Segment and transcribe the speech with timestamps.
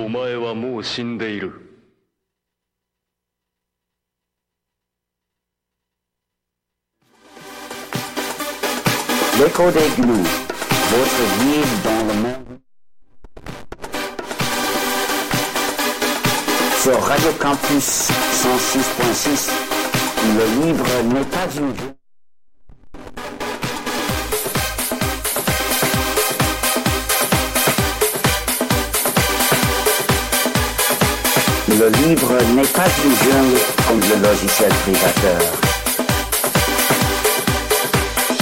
[0.00, 1.66] お前はもう死んでいる
[9.38, 10.24] L'écho des gnous,
[10.90, 12.58] votre guide dans le monde.
[16.82, 19.50] Sur Radio Campus 106.6,
[20.38, 21.74] le livre n'est pas une
[31.81, 32.85] Le livre n'est pas
[33.89, 34.71] le logiciel.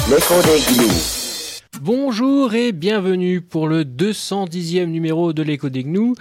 [0.09, 1.79] L'écho des.
[1.79, 6.15] Bonjour et bienvenue pour le 210e numéro de l'écho des gnous,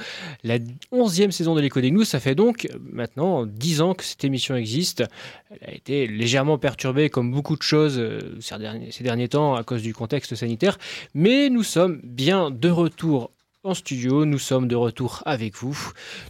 [0.45, 0.59] la
[0.93, 2.05] 11e saison de l'écho des gnous.
[2.05, 5.03] Ça fait donc maintenant 10 ans que cette émission existe.
[5.51, 9.83] Elle a été légèrement perturbée comme beaucoup de choses euh, ces derniers temps à cause
[9.83, 10.79] du contexte sanitaire,
[11.15, 13.33] mais nous sommes bien de retour
[13.65, 15.77] en studio, nous sommes de retour avec vous.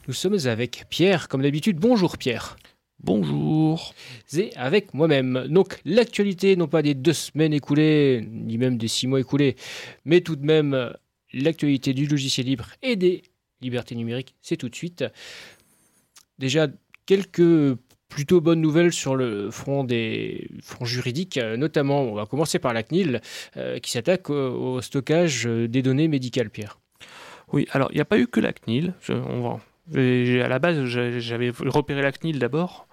[0.07, 1.79] Nous sommes avec Pierre, comme d'habitude.
[1.79, 2.57] Bonjour Pierre.
[3.01, 3.95] Bonjour.
[4.37, 5.47] Et avec moi-même.
[5.49, 9.57] Donc l'actualité, non pas des deux semaines écoulées, ni même des six mois écoulés,
[10.05, 10.93] mais tout de même
[11.33, 13.23] l'actualité du logiciel libre et des
[13.61, 15.05] libertés numériques, c'est tout de suite.
[16.39, 16.67] Déjà,
[17.07, 17.77] quelques
[18.09, 22.83] plutôt bonnes nouvelles sur le front des fronts juridiques, notamment, on va commencer par la
[22.83, 23.21] CNIL,
[23.59, 26.79] euh, qui s'attaque au, au stockage des données médicales, Pierre.
[27.53, 28.95] Oui, alors il n'y a pas eu que la CNIL.
[29.09, 29.61] On va-
[29.95, 32.87] à la base, j'avais repéré la CNIL d'abord.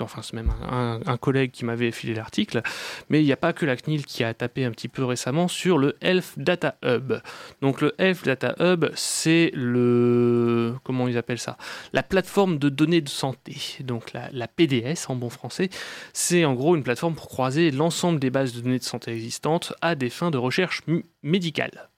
[0.00, 2.62] Enfin, c'est même un, collègue qui m'avait filé l'article.
[3.08, 5.48] Mais il n'y a pas que la CNIL qui a tapé un petit peu récemment
[5.48, 7.14] sur le Health Data Hub.
[7.62, 10.74] Donc le Health Data Hub, c'est le...
[10.84, 11.56] Comment ils appellent ça?
[11.92, 13.56] La plateforme de données de santé.
[13.80, 15.70] Donc la, PDS en bon français.
[16.12, 19.72] C'est en gros une plateforme pour croiser l'ensemble des bases de données de santé existantes
[19.80, 20.82] à des fins de recherche
[21.22, 21.88] médicale.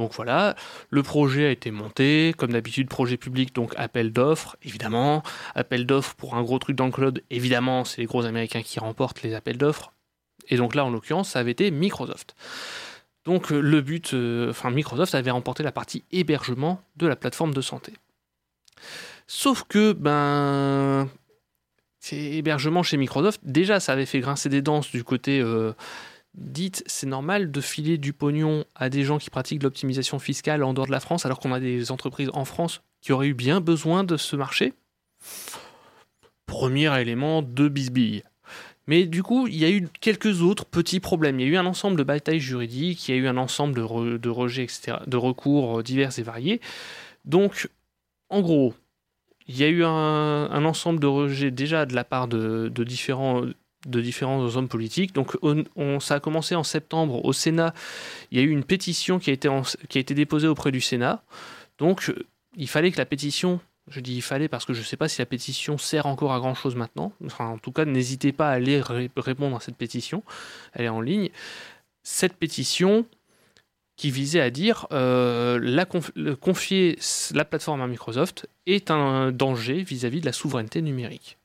[0.00, 0.56] Donc voilà,
[0.88, 5.22] le projet a été monté, comme d'habitude, projet public, donc appel d'offres, évidemment.
[5.54, 8.80] Appel d'offres pour un gros truc dans le cloud, évidemment, c'est les gros américains qui
[8.80, 9.92] remportent les appels d'offres.
[10.48, 12.34] Et donc là, en l'occurrence, ça avait été Microsoft.
[13.26, 17.52] Donc euh, le but, euh, enfin Microsoft avait remporté la partie hébergement de la plateforme
[17.52, 17.92] de santé.
[19.26, 21.10] Sauf que, ben,
[21.98, 25.74] c'est hébergement chez Microsoft, déjà ça avait fait grincer des dents du côté euh,
[26.40, 30.74] dites, c'est normal de filer du pognon à des gens qui pratiquent l'optimisation fiscale en
[30.74, 33.60] dehors de la France, alors qu'on a des entreprises en France qui auraient eu bien
[33.60, 34.72] besoin de ce marché?
[36.46, 38.22] Premier élément de bisbille.
[38.86, 41.38] Mais du coup, il y a eu quelques autres petits problèmes.
[41.38, 43.74] Il y a eu un ensemble de batailles juridiques, il y a eu un ensemble
[43.74, 46.60] de, re- de rejets, etc., de recours euh, divers et variés.
[47.24, 47.68] Donc,
[48.30, 48.74] en gros,
[49.46, 53.44] il y a eu un, ensemble de rejets déjà de la part de différents
[53.86, 55.14] de différents hommes politiques.
[55.14, 57.72] Donc, on, on- ça a commencé en septembre au Sénat.
[58.30, 61.22] Il y a eu une pétition qui a été, déposée auprès du Sénat.
[61.78, 62.12] Donc,
[62.56, 65.08] il fallait que la pétition, je dis il fallait parce que je ne sais pas
[65.08, 67.12] si la pétition sert encore à grand chose maintenant.
[67.24, 70.22] Enfin, en tout cas, n'hésitez pas à aller ré- répondre à cette pétition.
[70.74, 71.30] Elle est en ligne.
[72.02, 73.06] Cette pétition
[73.96, 76.98] qui visait à dire euh, la confier
[77.34, 81.36] la plateforme à Microsoft est un danger vis-à-vis de la souveraineté numérique.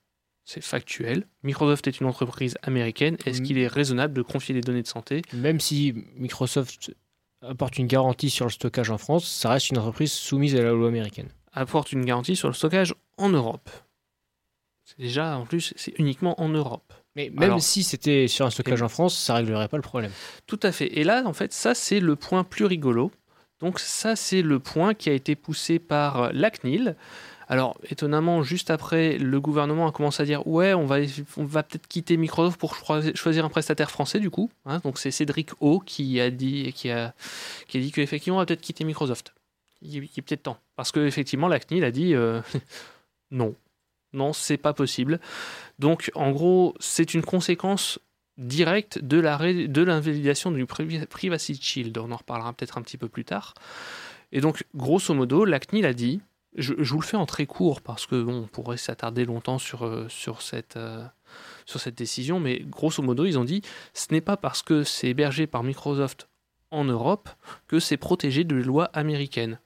[0.45, 1.25] C'est factuel.
[1.43, 3.17] Microsoft est une entreprise américaine.
[3.25, 3.45] Est-ce Mhm.
[3.47, 5.23] qu'il est raisonnable de confier des données de santé?
[5.33, 6.93] Même si Microsoft
[7.41, 10.71] apporte une garantie sur le stockage en France, ça reste une entreprise soumise à la
[10.71, 11.29] loi américaine.
[11.57, 13.69] apporte une garantie sur le stockage en Europe
[14.83, 16.93] C'est déjà, en plus, c'est uniquement en Europe.
[17.15, 20.11] Mais même Alors- si c'était sur un stockage en France, ça réglerait pas le problème.
[20.47, 20.99] Tout à fait.
[20.99, 23.09] Et là, en fait, ça, c'est le point plus rigolo.
[23.61, 26.95] Donc, ça, c'est le point qui a été poussé par la CNIL.
[27.47, 30.97] Alors, étonnamment, juste après, le gouvernement a commencé à dire Ouais, on va,
[31.63, 34.49] peut-être quitter Microsoft pour choi- choisir un prestataire français, du coup.
[34.65, 37.13] Hein, donc, c'est Cédric O qui a dit, qui a,
[37.67, 39.33] qui a dit qu'effectivement, on va peut-être quitter Microsoft.
[39.81, 40.57] Il, il est peut-être temps.
[40.75, 42.41] Parce qu'effectivement, la CNIL a dit euh,
[43.31, 43.55] Non.
[44.13, 45.19] Non, c'est pas possible.
[45.77, 47.99] Donc, en gros, c'est une conséquence
[48.37, 49.21] directe de
[49.67, 51.97] de l'invalidation du Privacy Shield.
[51.97, 53.53] On en reparlera peut-être un petit peu plus tard.
[54.31, 56.21] Et donc, grosso modo, la CNIL a dit,
[56.55, 59.85] je, vous le fais en très court parce que bon, on pourrait s'attarder longtemps sur,
[59.85, 60.07] euh,
[60.75, 61.07] euh,
[61.65, 63.61] sur cette décision, mais grosso modo, ils ont dit,
[63.93, 66.29] ce n'est pas parce que c'est hébergé par Microsoft
[66.71, 67.29] en Europe
[67.67, 69.59] que c'est protégé de lois américaines.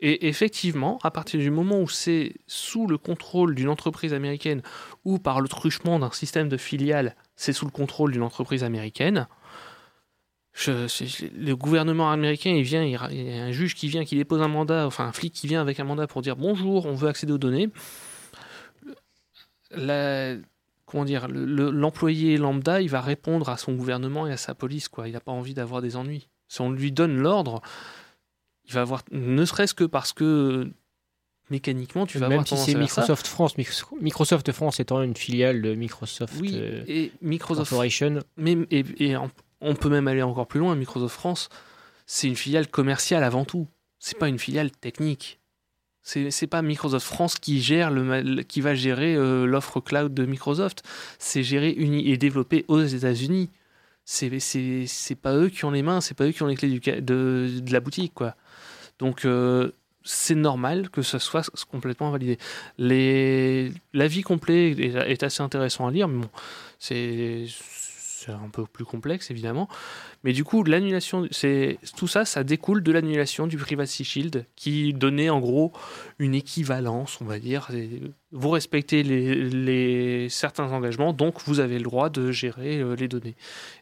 [0.00, 4.60] Et effectivement, à partir du moment où c'est sous le contrôle d'une entreprise américaine
[5.04, 9.26] ou par le truchement d'un système de filiales, c'est sous le contrôle d'une entreprise américaine,
[10.58, 12.96] je- le gouvernement américain, il vient, il, y
[13.38, 15.78] a un juge qui vient, qui dépose un mandat, enfin un flic qui vient avec
[15.80, 17.68] un mandat pour dire bonjour, on veut accéder aux données.
[19.70, 20.34] La-
[20.86, 24.54] comment dire, le- le- l'employé lambda, il va répondre à son gouvernement et à sa
[24.54, 25.08] police, quoi.
[25.08, 26.28] Il n'a pas envie d'avoir des ennuis.
[26.48, 27.60] Si on lui donne l'ordre,
[28.66, 30.70] il va avoir, ne serait-ce que parce que
[31.50, 32.78] mécaniquement, tu vas Même avoir si c'est.
[32.78, 38.20] Microsoft France, Micro- Microsoft France étant une filiale de Microsoft Oui, euh, et Microsoft Corporation.
[38.36, 39.30] Mais, et, et en-
[39.66, 40.74] on peut même aller encore plus loin.
[40.74, 41.48] Microsoft France,
[42.06, 43.66] c'est une filiale commerciale avant tout.
[43.98, 45.40] C'est pas une filiale technique.
[46.02, 47.90] C'est pas Microsoft France qui gère
[48.46, 50.84] qui va gérer euh, l'offre cloud de Microsoft.
[51.18, 53.50] C'est géré uni et développé aux États-Unis.
[54.04, 54.30] C'est
[55.20, 56.00] pas eux qui ont les mains.
[56.00, 58.36] C'est pas eux qui ont les clés de, la boutique quoi.
[59.00, 59.72] Donc euh,
[60.04, 62.38] c'est normal que ce soit complètement validé.
[63.92, 66.30] L'avis complet est, est assez intéressant à lire, mais bon,
[66.78, 67.46] c'est
[68.32, 69.68] un peu plus complexe évidemment.
[70.24, 74.92] Mais du coup, l'annulation, c'est tout ça, ça découle de l'annulation du Privacy Shield qui
[74.92, 75.72] donnait en gros
[76.18, 77.70] une équivalence, on va dire.
[78.32, 83.36] Vous respectez les, certains engagements, donc vous avez le droit de gérer euh, les données.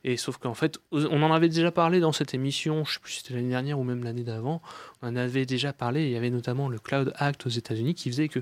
[0.04, 3.12] Et sauf qu'en fait, on en avait déjà parlé dans cette émission, je sais plus
[3.12, 4.62] si c'était l'année dernière ou même l'année d'avant,
[5.02, 6.04] on en avait déjà parlé.
[6.04, 8.40] Il y avait notamment le Cloud Act aux États-Unis qui faisait que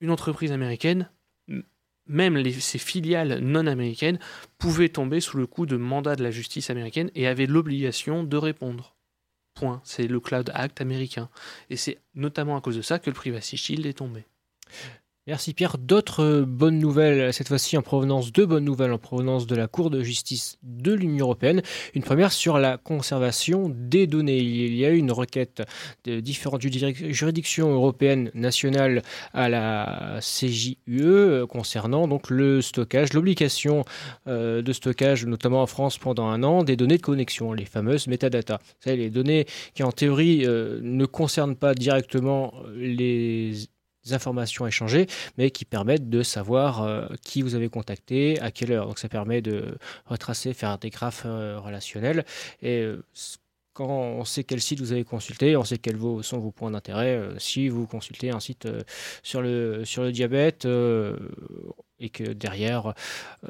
[0.00, 1.08] une entreprise américaine,
[2.06, 4.18] même les- ses filiales non américaines,
[4.58, 8.36] pouvaient tomber sous le coup de mandat de la justice américaine et avaient l'obligation de
[8.36, 8.96] répondre.
[9.54, 9.80] Point.
[9.84, 11.28] C'est le Cloud Act américain.
[11.68, 14.24] Et c'est notamment à cause de ça que le Privacy Shield est tombé.
[15.28, 15.78] Merci Pierre.
[15.78, 19.68] D'autres euh, bonnes nouvelles, cette fois-ci en provenance de bonnes nouvelles en provenance de la
[19.68, 21.62] Cour de justice de l'Union européenne.
[21.94, 24.38] Une première sur la conservation des données.
[24.38, 25.62] Il y a eu une requête
[26.02, 29.02] de différentes juridic- juridictions européennes nationales
[29.32, 33.84] à la CJUE euh, concernant donc le stockage, l'obligation
[34.26, 38.08] euh, de stockage, notamment en France pendant un an, des données de connexion, les fameuses
[38.08, 38.58] métadatas.
[38.58, 43.52] Vous savez, les données qui en théorie euh, ne concernent pas directement les
[44.10, 45.06] informations échangées,
[45.38, 48.86] mais qui permettent de savoir euh, qui vous avez contacté, à quelle heure.
[48.86, 49.76] Donc ça permet de
[50.06, 52.24] retracer, faire des graphes euh, relationnels.
[52.62, 53.04] Et euh,
[53.74, 57.20] quand on sait quel site vous avez consulté, on sait quels sont vos points d'intérêt.
[57.38, 58.68] Si vous consultez un site
[59.22, 60.66] sur, le, sur le diabète
[61.98, 62.92] et que derrière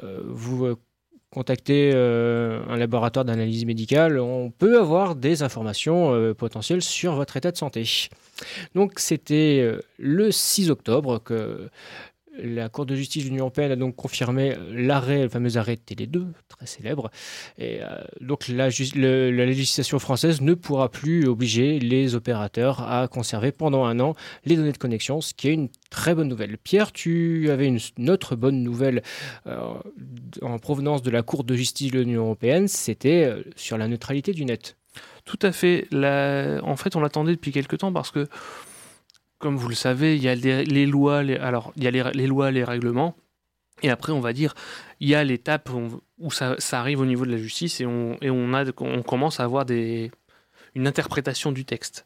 [0.01, 0.77] vous
[1.33, 7.35] contactez euh, un laboratoire d'analyse médicale, on peut avoir des informations euh, potentielles sur votre
[7.37, 7.83] état de santé.
[8.75, 11.69] Donc c'était euh, le 6 octobre que
[12.37, 16.07] la Cour de justice de l'Union européenne a donc confirmé l'arrêt, le fameux arrêt Télé
[16.07, 17.11] 2, très célèbre.
[17.57, 23.85] Et euh, donc la, législation française ne pourra plus obliger les opérateurs à conserver pendant
[23.85, 24.15] un an
[24.45, 26.57] les données de connexion, ce qui est une très bonne nouvelle.
[26.57, 29.03] Pierre, tu avais une, autre bonne nouvelle
[29.47, 29.73] euh,
[30.41, 34.33] en provenance de la Cour de justice de l'Union européenne, c'était euh, sur la neutralité
[34.33, 34.75] du net.
[35.25, 35.87] Tout à fait.
[35.93, 38.27] En fait, on l'attendait depuis quelque temps parce que,
[39.43, 41.35] comme vous le savez, il y a les, lois, les...
[41.35, 43.13] alors il y a les, lois, les règlements,
[43.81, 44.55] et après, on va dire,
[45.01, 45.69] il y a l'étape
[46.17, 51.51] où, ça, arrive au niveau de la justice et on, commence à avoir une interprétation
[51.51, 52.05] du texte.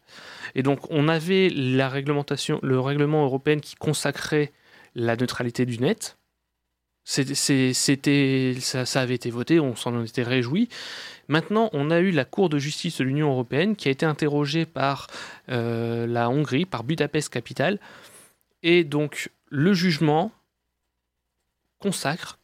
[0.56, 4.52] Et donc, on avait la réglementation, le règlement européen qui consacrait
[4.96, 6.18] la neutralité du net.
[7.04, 10.70] C'était, ça, ça avait été voté, on s'en était réjoui.
[11.28, 14.66] Maintenant, on a eu la Cour de justice de l'Union européenne qui a été interrogée
[14.66, 15.08] par
[15.50, 17.80] euh, la Hongrie, par Budapest Capital.
[18.64, 20.32] Et donc, le jugement
[21.80, 22.40] consacre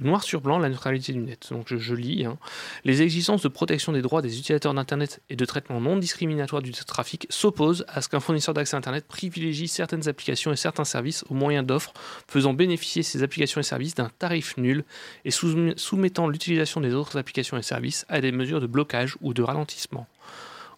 [0.00, 1.48] noir sur blanc la neutralité du net.
[1.50, 2.38] Donc, je, lis hein.
[2.84, 6.72] Les exigences de protection des droits des utilisateurs d'Internet et de traitement non discriminatoire du
[6.72, 11.34] trafic s'opposent à ce qu'un fournisseur d'accès Internet privilégie certaines applications et certains services au
[11.34, 11.92] moyen d'offres
[12.28, 14.84] faisant bénéficier ces applications et services d'un tarif nul
[15.24, 19.42] et soumettant l'utilisation des autres applications et services à des mesures de blocage ou de
[19.42, 20.06] ralentissement.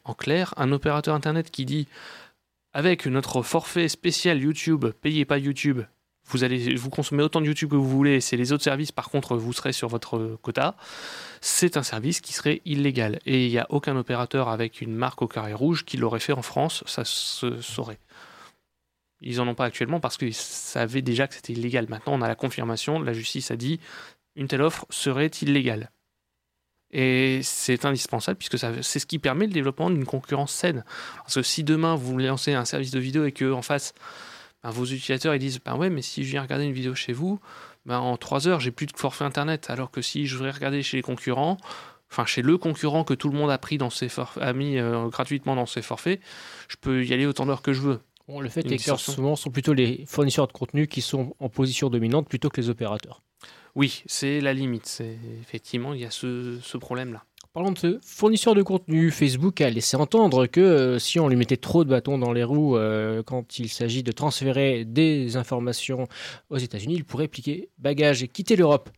[0.05, 1.87] En clair, un opérateur Internet qui dit
[2.73, 5.83] avec notre forfait spécial YouTube, payez pas YouTube,
[6.29, 9.11] vous allez vous consommer autant de YouTube que vous voulez, c'est les autres services par
[9.11, 10.77] contre vous serez sur votre quota,
[11.41, 13.19] c'est un service qui serait illégal.
[13.27, 16.33] Et il n'y a aucun opérateur avec une marque au carré rouge qui l'aurait fait
[16.33, 17.99] en France, ça se saurait.
[19.21, 21.87] Ils en ont pas actuellement parce qu'ils savaient déjà que c'était illégal.
[21.89, 23.81] Maintenant, on a la confirmation, la justice a dit
[24.37, 25.91] une telle offre serait illégale.
[26.91, 30.85] Et c'est indispensable puisque c'est ce qui permet le développement d'une concurrence saine.
[31.19, 33.93] Parce que si demain vous lancez un service de vidéo et que en face
[34.63, 37.13] ben, vos utilisateurs ils disent ben ouais mais si je viens regarder une vidéo chez
[37.13, 37.41] vous,
[37.87, 40.83] ben, en 3 heures j'ai plus de forfait internet alors que si je voudrais regarder
[40.83, 41.57] chez les concurrents,
[42.11, 44.09] enfin chez le concurrent que tout le monde a pris dans ses
[44.41, 46.21] a mis euh, gratuitement dans ses forfaits,
[46.69, 48.01] je peux y aller autant d'heures que je veux.
[48.27, 51.35] Bon, le fait est que souvent ce sont plutôt les fournisseurs de contenu qui sont
[51.41, 53.23] en position dominante plutôt que les opérateurs.
[53.75, 54.87] Oui, c'est la limite.
[54.87, 57.25] C'est effectivement il y a ce, ce problème-là.
[57.59, 61.35] Parlant de ce fournisseur de contenu, Facebook a laissé entendre que euh, si on lui
[61.35, 66.07] mettait trop de bâtons dans les roues euh, quand il s'agit de transférer des informations
[66.51, 68.91] aux États-Unis, il pourrait plier bagage et quitter l'Europe.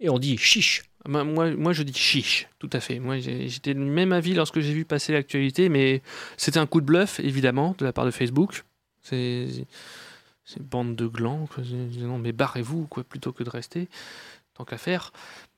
[0.00, 0.82] Et on dit chiche.
[1.06, 2.98] Moi, moi, moi, je dis chiche, tout à fait.
[2.98, 6.02] Moi, j'étais du même avis lorsque j'ai vu passer l'actualité, mais
[6.36, 8.64] c'était un coup de bluff, évidemment, de la part de Facebook.
[9.00, 9.46] C'est
[10.58, 11.48] bande de glands.
[12.00, 13.86] Non, mais barrez-vous, quoi, plutôt que de rester,
[14.54, 15.12] tant qu'à faire.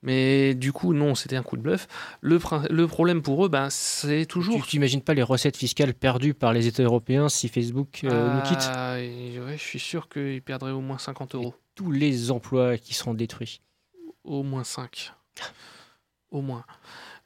[0.04, 1.88] Mais du coup, non, c'était un coup de bluff.
[2.20, 2.38] Le,
[2.86, 4.62] problème pour eux, ben, c'est toujours.
[4.62, 8.42] Tu t'imagines pas les recettes fiscales perdues par les États européens si Facebook euh, nous
[8.42, 11.54] quitte Ah, et ouais, je suis sûr qu'ils perdraient au moins 50 euros.
[11.74, 13.62] Tous les emplois qui seront détruits.
[14.24, 15.12] Au moins 5.
[16.30, 16.66] Au moins.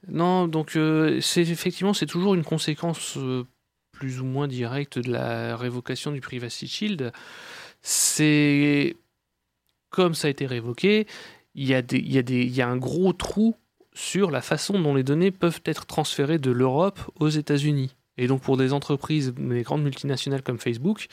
[0.07, 3.45] Non, donc euh, c'est effectivement c'est toujours une conséquence euh,
[3.91, 7.13] plus ou moins directe de la révocation du Privacy Shield.
[7.83, 8.97] C'est
[9.91, 11.07] comme ça a été révoqué,
[11.55, 13.57] il y a un gros trou
[13.99, 17.97] sur la façon dont les données peuvent être transférées de l'Europe aux États-Unis.
[18.17, 21.07] Et donc pour des entreprises, des grandes multinationales comme Facebook,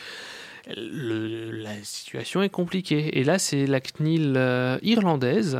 [0.67, 3.19] la situation est compliquée.
[3.19, 5.59] Et là, c'est la CNIL euh, irlandaise,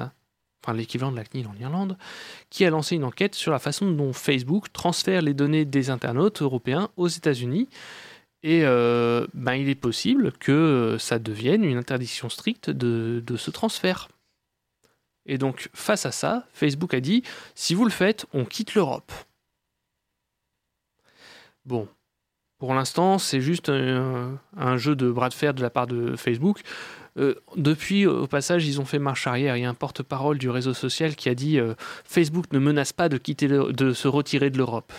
[0.64, 1.98] enfin l'équivalent de la CNIL en Irlande,
[2.50, 6.42] qui a lancé une enquête sur la façon dont Facebook transfère les données des internautes
[6.42, 7.70] européens aux États-Unis.
[8.42, 14.10] Et euh, ben, il est possible que ça devienne une interdiction stricte de ce transfert.
[15.26, 17.24] Et donc, face à ça, Facebook a dit,
[17.56, 19.12] si vous le faites, on quitte l'Europe.
[21.66, 21.88] Bon,
[22.60, 26.62] pour l'instant, c'est juste un, jeu de bras de fer de la part de Facebook.
[27.18, 29.58] Euh, depuis, au passage, ils ont fait marche arrière.
[29.58, 32.94] Il y a un porte-parole du réseau social qui a dit euh, Facebook ne menace
[32.94, 34.94] pas de, quitter de se retirer de l'Europe.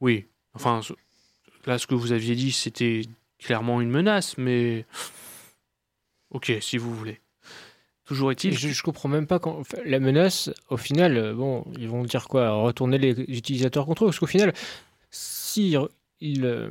[0.00, 0.80] Oui, enfin,
[1.66, 3.02] là, ce que vous aviez dit, c'était
[3.38, 4.86] clairement une menace, mais.
[6.30, 7.20] Ok, si vous voulez.
[8.10, 8.58] Toujours est-il.
[8.58, 12.26] je, je comprends même pas quand la menace, au final, euh, bon, ils vont dire
[12.26, 14.52] quoi Retourner les utilisateurs contre eux Parce qu'au final,
[15.10, 15.76] si
[16.20, 16.70] ils euh,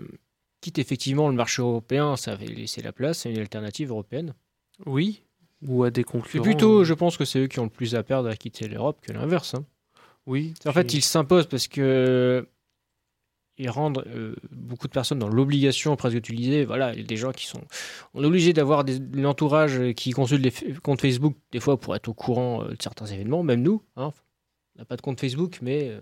[0.59, 4.33] quittent effectivement le marché européen, ça va laisser la place à une alternative européenne.
[4.85, 5.21] Oui,
[5.65, 6.43] ou à des concurrents.
[6.43, 8.99] plutôt, je pense que c'est eux qui ont le plus à perdre à quitter l'Europe
[9.01, 9.53] que l'inverse.
[9.53, 9.65] hein.
[10.25, 10.53] Oui.
[10.65, 12.45] En fait, ils s'imposent parce que
[13.59, 16.65] ils rendent euh, beaucoup de personnes dans l'obligation presque d'utiliser.
[16.65, 17.61] Voilà, des gens qui sont.
[18.13, 22.13] On est obligé d'avoir l'entourage qui consulte les comptes Facebook des fois pour être au
[22.13, 23.83] courant euh, de certains événements, même nous.
[23.97, 24.11] hein.
[24.75, 25.99] On n'a pas de compte Facebook, mais euh,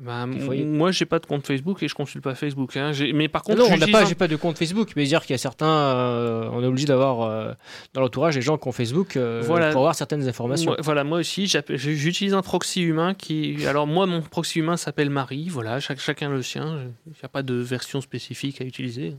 [0.00, 2.76] Bah, moi, j'ai pas de compte Facebook et je consulte pas Facebook.
[2.76, 2.90] hein.
[3.14, 5.04] Mais par contre, non, on n'a j'utilise pas, un- j'ai pas de compte Facebook, mais
[5.04, 7.52] dire qu'il y a certains, euh, on est obligé d'avoir euh,
[7.92, 9.70] dans l'entourage des gens qui ont Facebook euh, Voilà.
[9.70, 10.72] pour avoir certaines informations.
[10.72, 13.64] Moi- voilà, moi aussi, j'utilise un proxy humain qui.
[13.66, 15.48] Alors, moi, mon proxy humain s'appelle Marie.
[15.48, 16.76] Voilà, chaque- chacun le sien.
[17.06, 19.14] Il n'y a pas de version spécifique à utiliser.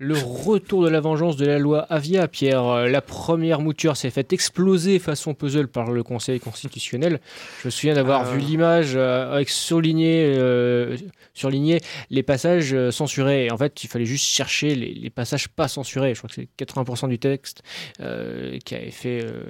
[0.00, 2.64] Le retour de la vengeance de la loi Avia, Pierre.
[2.64, 7.18] Euh, La première mouture s'est faite exploser façon puzzle par le Conseil constitutionnel.
[7.62, 8.32] Je me souviens d'avoir Euh.
[8.34, 10.96] vu l'image euh, avec surligné, euh,
[11.34, 13.46] surligné les passages censurés.
[13.46, 16.14] Et en fait, il fallait juste chercher les, les passages pas censurés.
[16.14, 17.62] Je crois que c'est 80% du texte
[18.00, 19.42] euh, qui avait fait euh,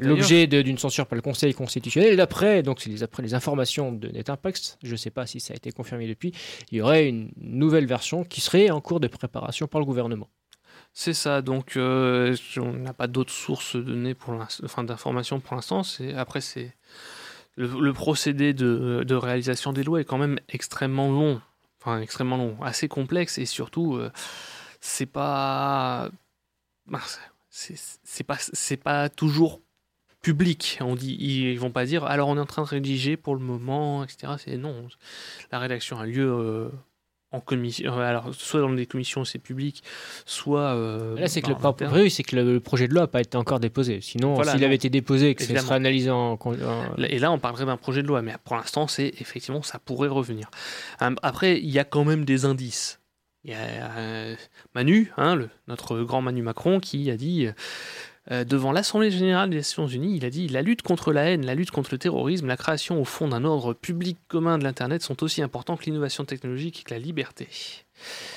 [0.00, 2.12] l'objet d'une censure par le Conseil constitutionnel.
[2.12, 5.40] Et d'après, donc c'est les, après les informations de NetImpact, je ne sais pas si
[5.40, 6.32] ça a été confirmé depuis,
[6.70, 10.28] il y aurait une nouvelle version qui serait en cours de préparation par le gouvernement.
[10.92, 11.42] C'est ça.
[11.42, 15.82] Donc, euh, on n'a pas d'autres sources de données pour l'instant, enfin d'informations pour l'instant.
[16.16, 16.74] Après c'est
[17.56, 21.40] le, le procédé de, de réalisation des lois est quand même extrêmement long,
[21.80, 24.10] enfin extrêmement long, assez complexe et surtout euh,
[24.80, 26.10] c'est pas
[27.50, 29.60] c'est pas c'est pas toujours
[30.30, 30.78] public.
[30.80, 33.40] On dit ils vont pas dire alors on est en train de rédiger pour le
[33.40, 34.32] moment, etc.
[34.42, 34.74] C'est non.
[35.52, 36.28] La rédaction a lieu.
[36.28, 36.68] euh,
[37.32, 39.82] en commission, euh, alors soit dans des commissions c'est public,
[40.24, 41.56] soit euh, Là, c'est que le,
[42.02, 44.00] oui, c'est que projet de loi n'a pas été encore déposé.
[44.00, 46.38] Sinon, Voilà, s'il avait été déposé que ce serait analysé en,
[47.08, 50.08] Et là, on parlerait d'un projet de loi, mais pour l'instant, c'est effectivement, ça pourrait
[50.08, 50.48] revenir.
[51.00, 53.00] Hum, Après, il y a quand même des indices.
[53.44, 54.36] Il y a
[54.74, 57.48] Manu, hein, le- notre grand Manu Macron, qui a dit,
[58.30, 61.46] euh, devant l'Assemblée générale des Nations Unies, il a dit La lutte contre la haine,
[61.46, 65.02] la lutte contre le terrorisme, la création au fond d'un ordre public commun de l'Internet
[65.02, 67.48] sont aussi importants que l'innovation technologique et que la liberté.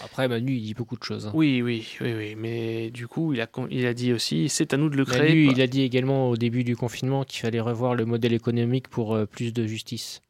[0.03, 1.27] Après, Manu, il dit beaucoup de choses.
[1.27, 1.31] hein.
[1.33, 4.77] Oui, oui, oui, oui, mais du coup, il a, il a dit aussi C'est à
[4.77, 5.29] nous de le créer.
[5.29, 8.87] Manu, il a dit également au début du confinement qu'il fallait revoir le modèle économique
[8.87, 10.21] pour euh, plus de justice.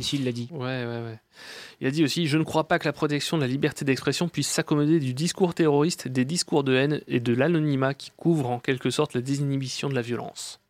[0.00, 0.48] Ici, il l'a dit.
[0.50, 1.18] Ouais, ouais, ouais.
[1.80, 4.28] Il a dit aussi Je ne crois pas que la protection de la liberté d'expression
[4.28, 8.58] puisse s'accommoder du discours terroriste, des discours de haine et de l'anonymat qui couvrent en
[8.60, 10.60] quelque sorte la désinhibition de la violence.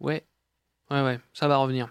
[0.00, 0.24] Ouais,
[0.90, 1.88] ouais, ouais, ça va revenir.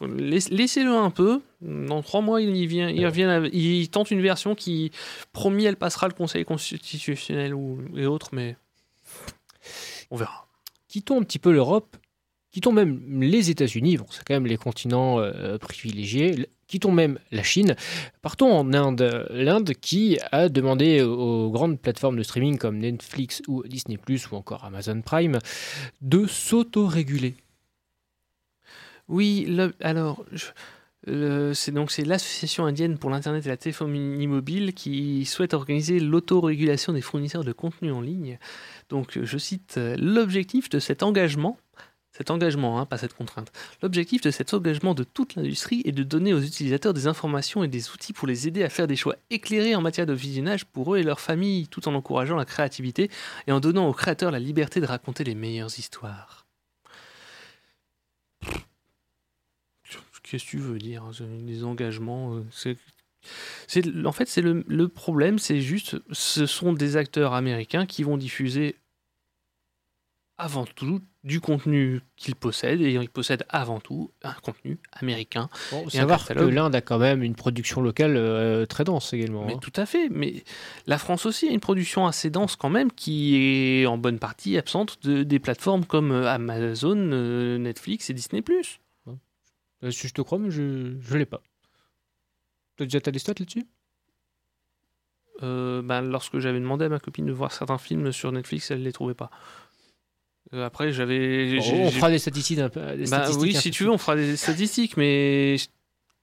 [0.00, 1.40] Laisse- Laissez-le un peu.
[1.62, 4.90] Dans trois mois, il, y vient, il, revient, à- il tente une version qui,
[5.32, 8.56] promis, elle passera le Conseil constitutionnel ou, et autres, mais
[10.10, 10.46] on verra.
[10.88, 11.96] Quittons un petit peu l'Europe,
[12.58, 17.76] quittons même les États-Unis, c'est quand même les continents euh, privilégiés, quittons même la Chine,
[18.20, 19.28] partons en Inde.
[19.30, 23.96] L'Inde qui a demandé aux grandes plateformes de streaming comme Netflix ou Disney⁇
[24.32, 25.38] ou encore Amazon Prime
[26.00, 27.36] de s'autoréguler.
[29.06, 29.46] Oui,
[29.78, 30.24] alors,
[31.06, 36.92] c'est donc c'est l'association indienne pour l'internet et la téléphonie mobile qui souhaite organiser l'autorégulation
[36.92, 38.36] des fournisseurs de contenu en ligne.
[38.88, 41.56] Donc je cite euh, l'objectif de cet engagement,
[42.18, 43.52] cet engagement, hein, pas cette contrainte.
[43.80, 47.68] L'objectif de cet engagement de toute l'industrie est de donner aux utilisateurs des informations et
[47.68, 50.94] des outils pour les aider à faire des choix éclairés en matière de visionnage pour
[50.94, 53.08] eux et leurs familles, tout en encourageant la créativité
[53.46, 56.44] et en donnant aux créateurs la liberté de raconter les meilleures histoires.
[60.24, 62.74] Qu'est-ce que tu veux dire hein, Des engagements euh,
[64.04, 68.16] En fait, c'est le, le problème, c'est juste, ce sont des acteurs américains qui vont
[68.16, 68.76] diffuser
[70.36, 75.48] avant tout du contenu qu'ils possèdent, et ils possèdent avant tout un contenu américain.
[75.70, 79.12] Bon, Et un savoir que l'Inde a quand même une production locale euh, très dense
[79.12, 79.44] également.
[79.44, 79.58] Mais hein.
[79.60, 80.08] tout à fait.
[80.08, 80.42] Mais
[80.86, 84.56] la France aussi a une production assez dense quand même, qui est en bonne partie
[84.56, 88.42] absente de, des plateformes comme euh, Amazon, euh, Netflix et Disney+.
[89.90, 91.42] Si je te crois, mais je ne l'ai pas.
[92.76, 93.66] Tu as déjà t'as des stats là-dessus?
[95.42, 98.80] Euh, ben, lorsque j'avais demandé à ma copine de voir certains films sur Netflix, elle
[98.80, 99.30] ne les trouvait pas.
[100.54, 101.58] Euh, après, j'avais...
[101.58, 102.80] Bon, On fera des statistiques un peu.
[102.96, 105.56] des Bah statistiques oui, si tu veux, on fera des statistiques, mais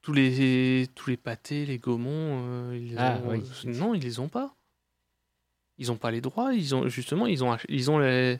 [0.02, 2.42] tous les, tous les pâtés, les gaumont,
[2.72, 3.42] euh, ils Ah, ont- oui.
[3.66, 4.54] non, ils les ont pas.
[5.78, 6.54] Ils ont pas les droits.
[6.54, 8.38] Ils ont justement, ils ont, ils ont les.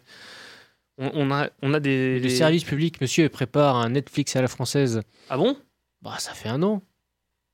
[0.98, 2.18] On, on a, on a des.
[2.18, 5.02] Le les- service public, monsieur, prépare un Netflix à la française.
[5.28, 5.56] Ah bon?
[6.02, 6.82] Bah, ça fait un an.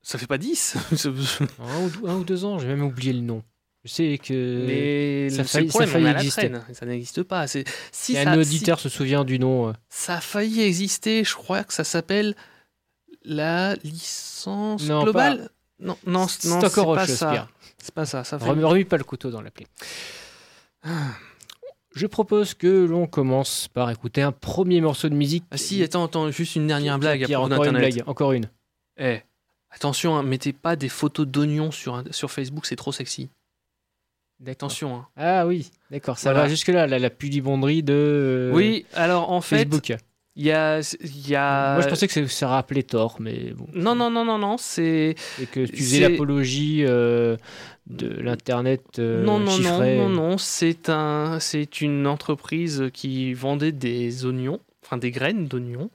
[0.02, 0.76] Ça fait pas 10
[1.60, 3.42] Un ou, deux, un ou deux ans, j'ai même oublié le nom.
[3.84, 4.64] Je sais que.
[4.66, 6.50] Mais ça failli- le problème, ça failli on exister.
[6.50, 6.64] traîne.
[6.74, 7.46] Ça n'existe pas.
[7.48, 9.68] Si si ça, un si auditeur se souvient du nom.
[9.68, 12.36] euh, ça a failli exister, je crois que ça s'appelle
[13.24, 15.50] la licence Non, globale.
[15.80, 17.48] Non, non, c'est pas ça.
[17.78, 18.22] C'est pas ça.
[18.22, 19.66] Ça fait Remets, remets pas le couteau dans la plaie.
[21.94, 25.44] Je propose que l'on commence par écouter un premier morceau de musique.
[25.50, 27.94] Ah si, attends, attends, juste une dernière blague propos encore une d'Internet.
[27.94, 28.48] blague, encore une.
[28.96, 29.20] Eh,
[29.70, 33.28] attention, hein, mettez pas des photos d'oignons sur, sur Facebook, c'est trop sexy.
[34.42, 34.66] D'accord.
[34.66, 34.94] Attention.
[34.96, 35.06] hein.
[35.16, 36.44] Ah oui, d'accord, ça Voilà.
[36.44, 39.96] va jusque-là, la, la pudibonderie de euh, oui, alors en fait, Facebook.
[40.34, 41.74] il y a, il y a...
[41.74, 43.66] Moi, je pensais que ça, rappelait tort, mais bon.
[43.72, 45.14] Non, non, non, non, non, c'est...
[45.40, 47.36] Et que tu faisais l'apologie euh,
[47.86, 49.96] de l'Internet euh, non, non, chiffré.
[49.96, 51.38] non, non, non, c'est un,
[51.80, 55.90] une entreprise qui vendait des oignons, enfin des graines d'oignons,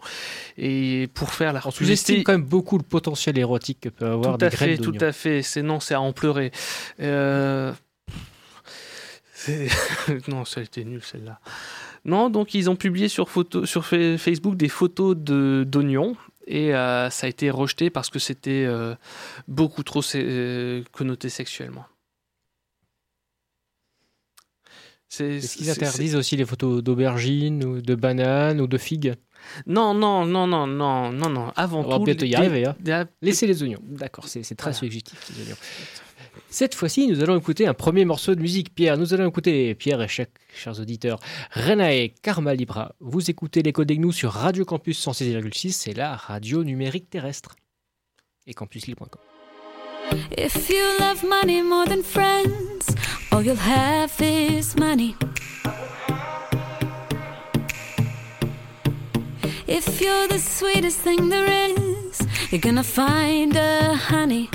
[0.57, 4.38] et pour faire la sous-estime quand même beaucoup le potentiel érotique que peut avoir Tout
[4.38, 5.41] des à graines fait, tout à fait.
[5.41, 6.51] C'est non, c'est à en pleurer.
[7.01, 7.73] Euh,
[10.27, 11.39] non, ça a été nul celle-là.
[12.05, 16.73] Non, donc ils ont publié sur, photo, sur Fa- Facebook des photos de- d'oignons et
[16.73, 18.95] euh, ça a été rejeté parce que c'était euh,
[19.47, 21.86] beaucoup trop sé- euh, connoté sexuellement.
[25.19, 29.15] Est-ce qu'ils interdisent aussi les photos d'aubergines ou de bananes ou de figues?
[29.65, 31.51] Non, non, non, non, non, non, non.
[31.55, 32.65] Avant On va tout, y des- arriver.
[32.65, 33.07] Hein.
[33.21, 33.79] Laissez les oignons.
[33.83, 34.79] D'accord, c'est c'est très Voilà.
[34.79, 35.55] subjectif, les oignons.
[36.50, 38.73] Cette fois-ci, nous allons écouter un premier morceau de musique.
[38.73, 41.19] Pierre, nous allons écouter, Pierre et chaque, chers auditeurs,
[41.52, 42.95] Renae Karma Libra.
[43.00, 47.56] Vous écoutez les codes nous sur Radio Campus 106,6, c'est la radio numérique terrestre.
[48.45, 49.21] Et campuslille.com.
[50.38, 52.95] If you love money more than friends,
[53.32, 55.15] all you'll have is money.
[59.67, 62.21] If you're the sweetest thing there is,
[62.52, 64.50] you're gonna find a honey.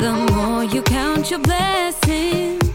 [0.00, 2.69] The more you count your blessings,